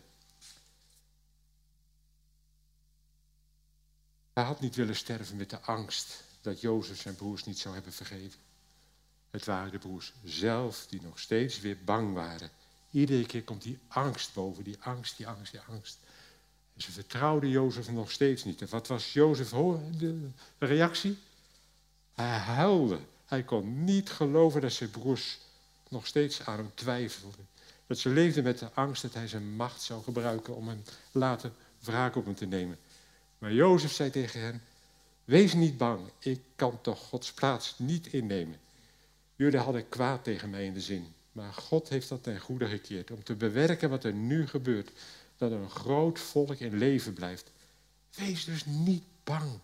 Hij 4.36 4.44
had 4.44 4.60
niet 4.60 4.76
willen 4.76 4.96
sterven 4.96 5.38
met 5.38 5.50
de 5.50 5.60
angst 5.62 6.24
dat 6.42 6.62
Jozef 6.62 7.02
zijn 7.02 7.16
broers 7.16 7.44
niet 7.44 7.60
zou 7.60 7.74
hebben 7.74 7.94
vergeven. 7.94 8.40
Het 9.32 9.46
waren 9.46 9.72
de 9.72 9.78
broers 9.78 10.14
zelf 10.24 10.86
die 10.90 11.02
nog 11.02 11.20
steeds 11.20 11.60
weer 11.60 11.78
bang 11.86 12.14
waren. 12.14 12.50
Iedere 12.92 13.26
keer 13.26 13.44
komt 13.44 13.62
die 13.62 13.80
angst 13.88 14.34
boven, 14.34 14.64
die 14.64 14.78
angst, 14.80 15.18
die 15.18 15.28
angst, 15.28 15.52
die 15.52 15.62
angst. 15.68 15.98
Ze 16.78 16.92
vertrouwden 16.92 17.50
Jozef 17.50 17.90
nog 17.90 18.12
steeds 18.12 18.44
niet. 18.44 18.62
En 18.62 18.70
wat 18.70 18.88
was 18.88 19.14
Jozef 19.14 19.50
de 19.50 20.30
reactie? 20.58 21.18
Hij 22.14 22.38
huilde. 22.38 23.00
Hij 23.26 23.44
kon 23.44 23.84
niet 23.84 24.10
geloven 24.10 24.62
dat 24.62 24.74
zijn 24.74 24.92
broers 24.92 25.40
nog 25.90 26.08
steeds 26.08 26.46
aan 26.46 26.58
hem 26.58 26.72
twijfelden. 26.74 27.48
Dat 27.88 27.98
ze 27.98 28.10
leefden 28.10 28.44
met 28.44 28.60
de 28.60 28.72
angst 28.74 29.02
dat 29.02 29.14
hij 29.14 29.28
zijn 29.28 29.56
macht 29.56 29.82
zou 29.82 30.04
gebruiken 30.04 30.56
om 30.56 30.68
hem 30.68 30.84
later 31.12 31.52
wraak 31.80 32.16
op 32.16 32.26
hem 32.26 32.36
te 32.36 32.46
nemen. 32.46 32.80
Maar 33.46 33.54
Jozef 33.54 33.92
zei 33.92 34.10
tegen 34.10 34.40
hen, 34.42 34.62
wees 35.26 35.54
niet 35.54 35.78
bang, 35.78 36.10
ik 36.20 36.42
kan 36.56 36.82
toch 36.82 37.00
Gods 37.00 37.34
plaats 37.34 37.74
niet 37.78 38.08
innemen. 38.08 38.60
Jullie 39.36 39.60
hadden 39.60 39.90
kwaad 39.90 40.24
tegen 40.24 40.50
mij 40.50 40.66
in 40.66 40.74
de 40.74 40.82
zin, 40.82 41.14
maar 41.32 41.54
God 41.54 41.90
heeft 41.90 42.10
dat 42.10 42.24
ten 42.24 42.40
goede 42.40 42.68
gekeerd 42.68 43.12
om 43.12 43.24
te 43.24 43.36
bewerken 43.36 43.90
wat 43.90 44.04
er 44.04 44.14
nu 44.14 44.48
gebeurt, 44.48 44.92
dat 45.38 45.52
een 45.52 45.70
groot 45.70 46.20
volk 46.20 46.56
in 46.56 46.78
leven 46.78 47.14
blijft. 47.14 47.52
Wees 48.16 48.46
dus 48.46 48.66
niet 48.66 49.04
bang. 49.24 49.60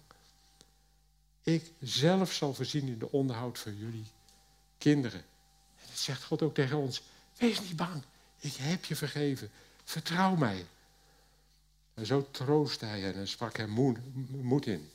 Ik 1.44 1.72
zelf 1.80 2.34
zal 2.34 2.54
voorzien 2.54 2.88
in 2.88 3.00
de 3.00 3.12
onderhoud 3.12 3.60
van 3.60 3.78
jullie 3.78 4.08
kinderen. 4.78 5.24
En 5.76 5.86
dat 5.88 5.98
zegt 5.98 6.24
God 6.24 6.42
ook 6.42 6.54
tegen 6.54 6.78
ons. 6.78 7.02
Wees 7.38 7.60
niet 7.60 7.76
bang. 7.76 8.04
Ik 8.40 8.54
heb 8.54 8.86
je 8.86 8.96
vergeven. 8.96 9.50
Vertrouw 9.84 10.36
mij. 10.36 10.66
En 11.94 12.06
zo 12.06 12.32
troostte 12.32 12.86
hij 12.86 13.00
hen 13.02 13.14
en 13.14 13.28
sprak 13.28 13.58
hem 13.58 13.70
moed 14.28 14.66
in. 14.66 14.90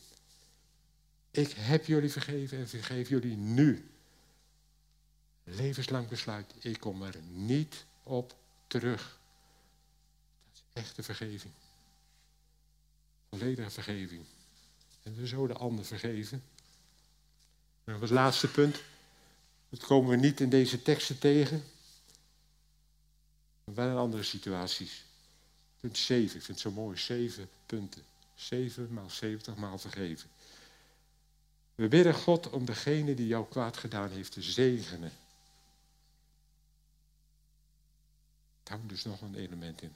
Ik 1.30 1.52
heb 1.52 1.86
jullie 1.86 2.12
vergeven 2.12 2.58
en 2.58 2.68
vergeef 2.68 3.08
jullie 3.08 3.36
nu. 3.36 3.90
Levenslang 5.44 6.08
besluit, 6.08 6.54
ik 6.58 6.80
kom 6.80 7.02
er 7.02 7.16
niet 7.30 7.84
op 8.02 8.34
terug. 8.66 9.18
Dat 10.44 10.54
is 10.54 10.62
echte 10.72 11.02
vergeving. 11.02 11.52
Volledige 13.30 13.70
vergeving. 13.70 14.24
En 15.02 15.26
zo 15.26 15.46
de 15.46 15.54
ander 15.54 15.84
vergeven. 15.84 16.42
En 17.84 18.00
het 18.00 18.10
laatste 18.10 18.50
punt. 18.50 18.82
Dat 19.68 19.84
komen 19.84 20.10
we 20.10 20.16
niet 20.16 20.40
in 20.40 20.50
deze 20.50 20.82
teksten 20.82 21.18
tegen. 21.18 21.64
Maar 23.64 23.74
wel 23.74 23.90
in 23.90 23.96
andere 23.96 24.22
situaties. 24.22 25.05
Punt 25.86 25.98
7, 25.98 26.24
ik 26.24 26.30
vind 26.30 26.46
het 26.46 26.58
zo 26.58 26.70
mooi, 26.70 26.98
zeven 26.98 27.48
punten. 27.66 28.02
7 28.34 28.92
maal 28.92 29.10
70 29.10 29.54
maal 29.54 29.78
vergeven. 29.78 30.30
We 31.74 31.88
bidden 31.88 32.14
God 32.14 32.50
om 32.50 32.64
degene 32.64 33.14
die 33.14 33.26
jou 33.26 33.46
kwaad 33.48 33.76
gedaan 33.76 34.10
heeft 34.10 34.32
te 34.32 34.42
zegenen. 34.42 35.12
Daar 38.62 38.78
moet 38.78 38.88
dus 38.88 39.04
nog 39.04 39.20
een 39.20 39.34
element 39.34 39.82
in. 39.82 39.92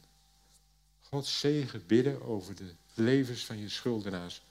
God 1.03 1.27
zegen 1.27 1.87
bidden 1.87 2.23
over 2.23 2.55
de 2.55 2.75
levens 2.95 3.45
van 3.45 3.59
je 3.59 3.69
schuldenaars. 3.69 4.43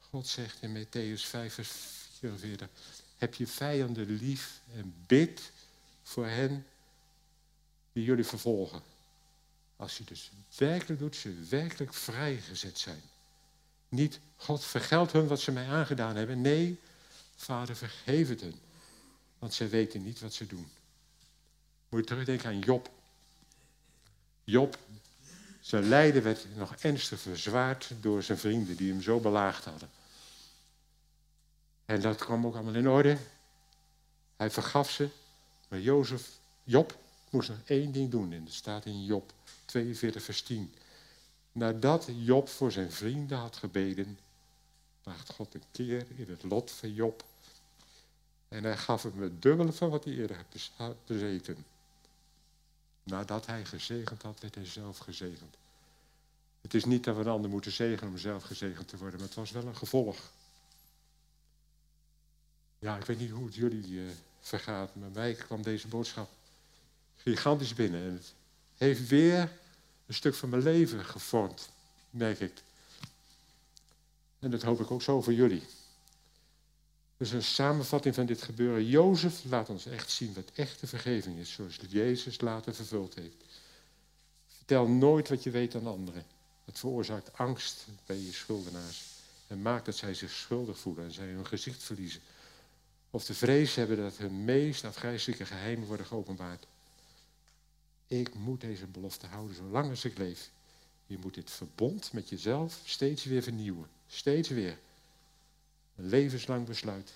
God 0.00 0.26
zegt 0.26 0.62
in 0.62 0.84
Matthäus 0.84 1.20
5, 1.20 1.54
vers 1.54 1.70
44, 2.18 2.68
heb 3.16 3.34
je 3.34 3.46
vijanden 3.46 4.10
lief 4.10 4.60
en 4.74 4.94
bid 5.06 5.52
voor 6.02 6.26
hen 6.26 6.66
die 7.92 8.04
jullie 8.04 8.24
vervolgen. 8.24 8.95
Als 9.76 9.98
je 9.98 10.04
dus 10.04 10.30
werkelijk 10.56 11.00
doet, 11.00 11.16
ze 11.16 11.46
werkelijk 11.48 11.94
vrijgezet 11.94 12.78
zijn. 12.78 13.00
Niet, 13.88 14.20
God 14.36 14.64
vergeld 14.64 15.12
hun 15.12 15.26
wat 15.26 15.40
ze 15.40 15.52
mij 15.52 15.68
aangedaan 15.68 16.16
hebben. 16.16 16.40
Nee, 16.40 16.80
vader 17.36 17.76
vergeef 17.76 18.28
het 18.28 18.40
hun. 18.40 18.60
Want 19.38 19.54
zij 19.54 19.68
weten 19.68 20.02
niet 20.02 20.20
wat 20.20 20.34
ze 20.34 20.46
doen. 20.46 20.68
Moet 21.88 22.00
je 22.00 22.06
terugdenken 22.06 22.48
aan 22.48 22.58
Job. 22.58 22.90
Job, 24.44 24.78
zijn 25.60 25.88
lijden 25.88 26.22
werd 26.22 26.56
nog 26.56 26.76
ernstig 26.76 27.20
verzwaard 27.20 27.90
door 28.00 28.22
zijn 28.22 28.38
vrienden 28.38 28.76
die 28.76 28.92
hem 28.92 29.02
zo 29.02 29.20
belaagd 29.20 29.64
hadden. 29.64 29.90
En 31.84 32.00
dat 32.00 32.16
kwam 32.16 32.46
ook 32.46 32.54
allemaal 32.54 32.74
in 32.74 32.88
orde. 32.88 33.18
Hij 34.36 34.50
vergaf 34.50 34.90
ze. 34.90 35.08
Maar 35.68 35.80
Jozef, 35.80 36.28
Job 36.64 36.98
moest 37.30 37.48
nog 37.48 37.58
één 37.64 37.92
ding 37.92 38.10
doen. 38.10 38.32
En 38.32 38.44
dat 38.44 38.54
staat 38.54 38.84
in 38.84 39.04
Job 39.04 39.32
42, 39.76 40.22
vers 40.22 40.42
10. 40.42 40.74
Nadat 41.52 42.08
Job 42.14 42.48
voor 42.48 42.72
zijn 42.72 42.92
vrienden 42.92 43.38
had 43.38 43.56
gebeden, 43.56 44.18
bracht 45.02 45.30
God 45.30 45.54
een 45.54 45.62
keer 45.70 46.06
in 46.14 46.28
het 46.28 46.42
lot 46.42 46.70
van 46.70 46.94
Job. 46.94 47.24
En 48.48 48.64
hij 48.64 48.76
gaf 48.76 49.02
hem 49.02 49.22
het 49.22 49.42
dubbele 49.42 49.72
van 49.72 49.90
wat 49.90 50.04
hij 50.04 50.12
eerder 50.12 50.44
had 50.76 51.06
bezeten. 51.06 51.64
Nadat 53.02 53.46
hij 53.46 53.64
gezegend 53.64 54.22
had, 54.22 54.40
werd 54.40 54.54
hij 54.54 54.66
zelf 54.66 54.98
gezegend. 54.98 55.56
Het 56.60 56.74
is 56.74 56.84
niet 56.84 57.04
dat 57.04 57.14
we 57.14 57.20
een 57.20 57.28
ander 57.28 57.50
moeten 57.50 57.72
zegenen 57.72 58.12
om 58.12 58.18
zelf 58.18 58.42
gezegend 58.42 58.88
te 58.88 58.96
worden, 58.96 59.18
maar 59.18 59.28
het 59.28 59.36
was 59.36 59.50
wel 59.50 59.66
een 59.66 59.76
gevolg. 59.76 60.30
Ja, 62.78 62.96
ik 62.96 63.04
weet 63.04 63.18
niet 63.18 63.30
hoe 63.30 63.44
het 63.44 63.54
jullie 63.54 63.88
uh, 63.88 64.10
vergaat, 64.40 64.94
maar 64.94 65.10
mij 65.10 65.34
kwam 65.34 65.62
deze 65.62 65.88
boodschap 65.88 66.30
gigantisch 67.16 67.74
binnen. 67.74 68.02
En 68.02 68.12
het 68.12 68.34
heeft 68.76 69.08
weer 69.08 69.50
een 70.06 70.14
stuk 70.14 70.34
van 70.34 70.48
mijn 70.48 70.62
leven 70.62 71.04
gevormd, 71.04 71.68
merk 72.10 72.40
ik. 72.40 72.52
En 74.38 74.50
dat 74.50 74.62
hoop 74.62 74.80
ik 74.80 74.90
ook 74.90 75.02
zo 75.02 75.22
voor 75.22 75.32
jullie. 75.32 75.62
Dus 77.16 77.30
een 77.30 77.42
samenvatting 77.42 78.14
van 78.14 78.26
dit 78.26 78.42
gebeuren. 78.42 78.86
Jozef 78.86 79.44
laat 79.44 79.68
ons 79.68 79.86
echt 79.86 80.10
zien 80.10 80.34
wat 80.34 80.50
echte 80.54 80.86
vergeving 80.86 81.38
is, 81.38 81.52
zoals 81.52 81.78
Jezus 81.88 82.40
later 82.40 82.74
vervuld 82.74 83.14
heeft. 83.14 83.44
Vertel 84.56 84.88
nooit 84.88 85.28
wat 85.28 85.42
je 85.42 85.50
weet 85.50 85.74
aan 85.74 85.86
anderen. 85.86 86.24
Het 86.64 86.78
veroorzaakt 86.78 87.38
angst 87.38 87.86
bij 88.06 88.16
je 88.16 88.32
schuldenaars. 88.32 89.04
En 89.46 89.62
maakt 89.62 89.84
dat 89.84 89.96
zij 89.96 90.14
zich 90.14 90.30
schuldig 90.30 90.78
voelen 90.78 91.04
en 91.04 91.12
zij 91.12 91.26
hun 91.26 91.46
gezicht 91.46 91.82
verliezen. 91.82 92.20
Of 93.10 93.24
de 93.24 93.34
vrees 93.34 93.74
hebben 93.74 93.96
dat 93.96 94.16
hun 94.16 94.44
meest 94.44 94.84
afgrijzelijke 94.84 95.44
geheimen 95.44 95.86
worden 95.86 96.06
geopenbaard. 96.06 96.66
Ik 98.06 98.34
moet 98.34 98.60
deze 98.60 98.86
belofte 98.86 99.26
houden 99.26 99.56
zolang 99.56 99.90
als 99.90 100.04
ik 100.04 100.18
leef. 100.18 100.50
Je 101.06 101.18
moet 101.18 101.34
dit 101.34 101.50
verbond 101.50 102.12
met 102.12 102.28
jezelf 102.28 102.80
steeds 102.84 103.24
weer 103.24 103.42
vernieuwen. 103.42 103.88
Steeds 104.06 104.48
weer. 104.48 104.78
Een 105.96 106.06
levenslang 106.06 106.66
besluit. 106.66 107.12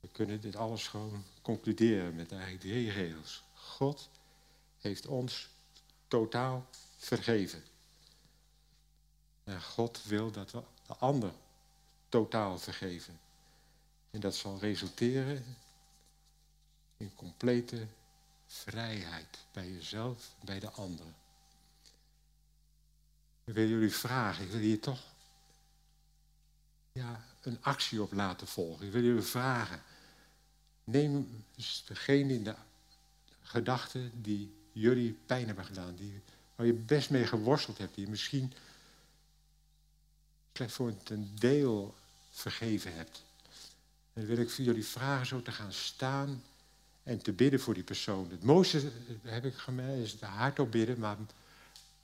We 0.00 0.08
kunnen 0.12 0.40
dit 0.40 0.56
alles 0.56 0.88
gewoon 0.88 1.24
concluderen 1.42 2.14
met 2.14 2.32
eigenlijk 2.32 2.60
drie 2.60 2.90
regels. 2.90 3.42
God 3.54 4.08
heeft 4.78 5.06
ons 5.06 5.48
totaal 6.08 6.66
vergeven. 6.96 7.62
En 9.44 9.62
God 9.62 10.04
wil 10.04 10.30
dat 10.30 10.50
we 10.50 10.62
de 10.86 10.94
ander 10.96 11.32
totaal 12.12 12.58
vergeven. 12.58 13.20
En 14.10 14.20
dat 14.20 14.34
zal 14.34 14.58
resulteren 14.58 15.56
in 16.96 17.14
complete 17.14 17.86
vrijheid 18.46 19.38
bij 19.52 19.70
jezelf 19.70 20.30
bij 20.44 20.60
de 20.60 20.70
anderen. 20.70 21.14
Ik 23.44 23.54
wil 23.54 23.66
jullie 23.68 23.94
vragen, 23.94 24.44
ik 24.44 24.50
wil 24.50 24.60
hier 24.60 24.80
toch 24.80 25.00
ja, 26.92 27.24
een 27.40 27.58
actie 27.60 28.02
op 28.02 28.12
laten 28.12 28.46
volgen. 28.46 28.86
Ik 28.86 28.92
wil 28.92 29.02
jullie 29.02 29.22
vragen, 29.22 29.82
neem 30.84 31.44
degene 31.86 32.34
in 32.34 32.44
de 32.44 32.54
gedachten 33.42 34.22
die 34.22 34.54
jullie 34.72 35.12
pijn 35.12 35.46
hebben 35.46 35.64
gedaan, 35.64 35.94
die, 35.94 36.22
waar 36.54 36.66
je 36.66 36.72
best 36.72 37.10
mee 37.10 37.26
geworsteld 37.26 37.78
hebt, 37.78 37.94
die 37.94 38.08
misschien 38.08 38.52
slechts 40.52 40.74
voor 40.74 40.94
een 41.04 41.34
deel 41.34 42.00
vergeven 42.32 42.94
hebt. 42.94 43.22
En 44.12 44.26
wil 44.26 44.36
ik 44.36 44.50
voor 44.50 44.64
jullie 44.64 44.86
vragen 44.86 45.26
zo 45.26 45.42
te 45.42 45.52
gaan 45.52 45.72
staan 45.72 46.42
en 47.02 47.22
te 47.22 47.32
bidden 47.32 47.60
voor 47.60 47.74
die 47.74 47.82
persoon. 47.82 48.30
Het 48.30 48.42
mooiste, 48.42 48.92
heb 49.22 49.44
ik 49.44 49.54
gemerkt, 49.54 50.04
is 50.04 50.12
het 50.12 50.20
hardop 50.20 50.70
bidden, 50.70 50.98
maar 50.98 51.16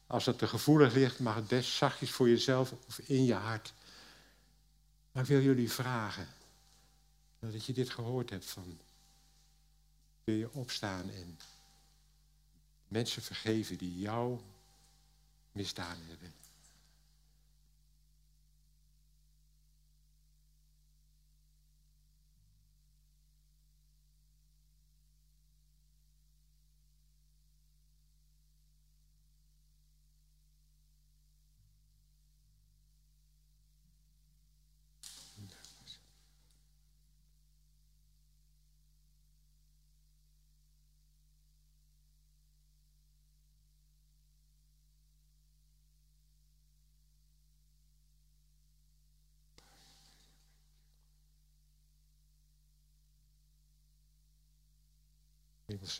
als 0.06 0.26
het 0.26 0.38
te 0.38 0.48
gevoelig 0.48 0.94
ligt, 0.94 1.18
mag 1.18 1.34
het 1.34 1.48
best 1.48 1.70
zachtjes 1.70 2.10
voor 2.10 2.28
jezelf 2.28 2.74
of 2.86 2.98
in 2.98 3.24
je 3.24 3.34
hart. 3.34 3.72
Maar 5.12 5.22
ik 5.22 5.28
wil 5.28 5.42
jullie 5.42 5.72
vragen, 5.72 6.28
dat 7.38 7.64
je 7.64 7.72
dit 7.72 7.90
gehoord 7.90 8.30
hebt 8.30 8.46
van 8.46 8.78
wil 10.24 10.34
je 10.34 10.52
opstaan 10.52 11.10
en 11.10 11.38
mensen 12.88 13.22
vergeven 13.22 13.78
die 13.78 13.98
jou 13.98 14.40
misdaan 15.52 15.98
hebben. 16.06 16.32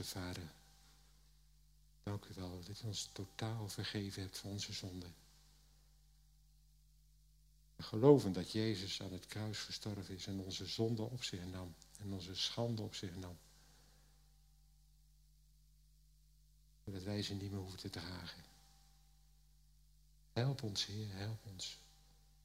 Vader, 0.04 0.52
dank 2.02 2.24
u 2.24 2.34
wel 2.34 2.62
dat 2.64 2.82
u 2.82 2.86
ons 2.86 3.08
totaal 3.12 3.68
vergeven 3.68 4.22
hebt 4.22 4.38
van 4.38 4.50
onze 4.50 4.72
zonden. 4.72 5.14
We 7.76 7.82
geloven 7.82 8.32
dat 8.32 8.52
Jezus 8.52 9.02
aan 9.02 9.12
het 9.12 9.26
kruis 9.26 9.58
gestorven 9.58 10.14
is 10.14 10.26
en 10.26 10.40
onze 10.40 10.66
zonde 10.66 11.02
op 11.02 11.22
zich 11.22 11.44
nam 11.44 11.74
en 11.98 12.12
onze 12.12 12.34
schande 12.34 12.82
op 12.82 12.94
zich 12.94 13.16
nam. 13.16 13.38
Zodat 16.84 17.02
wij 17.02 17.22
ze 17.22 17.34
niet 17.34 17.50
meer 17.50 17.60
hoeven 17.60 17.78
te 17.78 17.90
dragen. 17.90 18.44
Help 20.32 20.62
ons, 20.62 20.86
Heer, 20.86 21.12
help 21.12 21.46
ons 21.46 21.78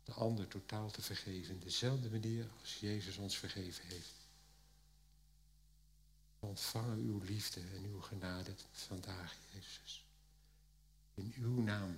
de 0.03 0.13
ander 0.13 0.47
totaal 0.47 0.91
te 0.91 1.01
vergeven. 1.01 1.59
Dezelfde 1.59 2.09
manier 2.09 2.49
als 2.59 2.79
Jezus 2.79 3.17
ons 3.17 3.37
vergeven 3.37 3.87
heeft 3.87 4.22
ontvangen 6.43 6.97
uw 6.97 7.19
liefde 7.19 7.59
en 7.59 7.83
uw 7.85 8.01
genade 8.01 8.53
vandaag, 8.71 9.35
Jezus. 9.51 10.05
In 11.13 11.33
uw 11.37 11.61
naam 11.61 11.95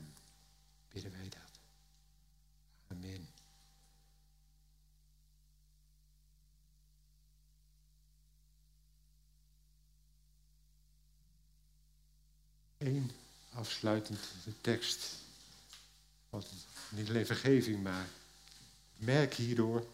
bidden 0.91 1.11
wij 1.11 1.29
dat. 1.29 1.59
Amen. 2.87 3.27
Eén 12.77 13.11
afsluitend 13.53 14.19
tekst. 14.61 15.13
Want 16.29 16.47
niet 16.89 17.09
alleen 17.09 17.25
vergeving, 17.25 17.83
maar 17.83 18.07
merk 18.95 19.33
hierdoor 19.33 19.87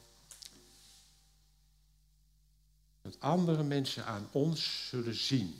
andere 3.19 3.63
mensen 3.63 4.05
aan 4.05 4.27
ons 4.31 4.87
zullen 4.89 5.15
zien. 5.15 5.55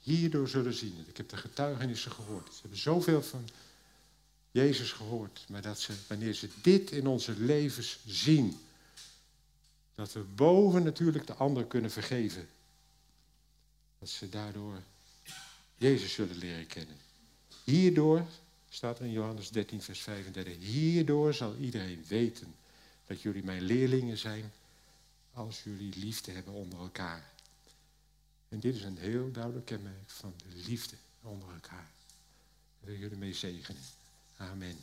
Hierdoor 0.00 0.48
zullen 0.48 0.74
zien. 0.74 1.04
Ik 1.08 1.16
heb 1.16 1.28
de 1.28 1.36
getuigenissen 1.36 2.12
gehoord. 2.12 2.54
Ze 2.54 2.60
hebben 2.60 2.78
zoveel 2.78 3.22
van 3.22 3.48
Jezus 4.50 4.92
gehoord. 4.92 5.44
Maar 5.48 5.62
dat 5.62 5.80
ze, 5.80 5.92
wanneer 6.06 6.34
ze 6.34 6.48
dit 6.62 6.90
in 6.90 7.06
onze 7.06 7.32
levens 7.38 7.98
zien, 8.06 8.58
dat 9.94 10.12
we 10.12 10.20
boven 10.20 10.82
natuurlijk 10.82 11.26
de 11.26 11.34
ander 11.34 11.64
kunnen 11.64 11.90
vergeven. 11.90 12.48
Dat 13.98 14.08
ze 14.08 14.28
daardoor 14.28 14.82
Jezus 15.76 16.12
zullen 16.12 16.36
leren 16.36 16.66
kennen. 16.66 16.96
Hierdoor, 17.64 18.26
staat 18.68 18.98
er 18.98 19.04
in 19.04 19.12
Johannes 19.12 19.50
13, 19.50 19.82
vers 19.82 20.00
35, 20.00 20.56
hierdoor 20.58 21.34
zal 21.34 21.56
iedereen 21.56 22.04
weten 22.08 22.54
dat 23.06 23.22
jullie 23.22 23.44
mijn 23.44 23.62
leerlingen 23.62 24.18
zijn 24.18 24.52
als 25.34 25.62
jullie 25.62 25.98
liefde 25.98 26.32
hebben 26.32 26.52
onder 26.52 26.78
elkaar. 26.78 27.32
En 28.48 28.60
dit 28.60 28.74
is 28.74 28.82
een 28.82 28.98
heel 28.98 29.32
duidelijk 29.32 29.66
kenmerk 29.66 30.10
van 30.10 30.34
de 30.36 30.56
liefde 30.56 30.96
onder 31.22 31.52
elkaar. 31.52 31.90
Ik 32.80 32.86
wil 32.86 32.96
jullie 32.96 33.16
mee 33.16 33.34
zegenen. 33.34 33.82
Amen. 34.36 34.76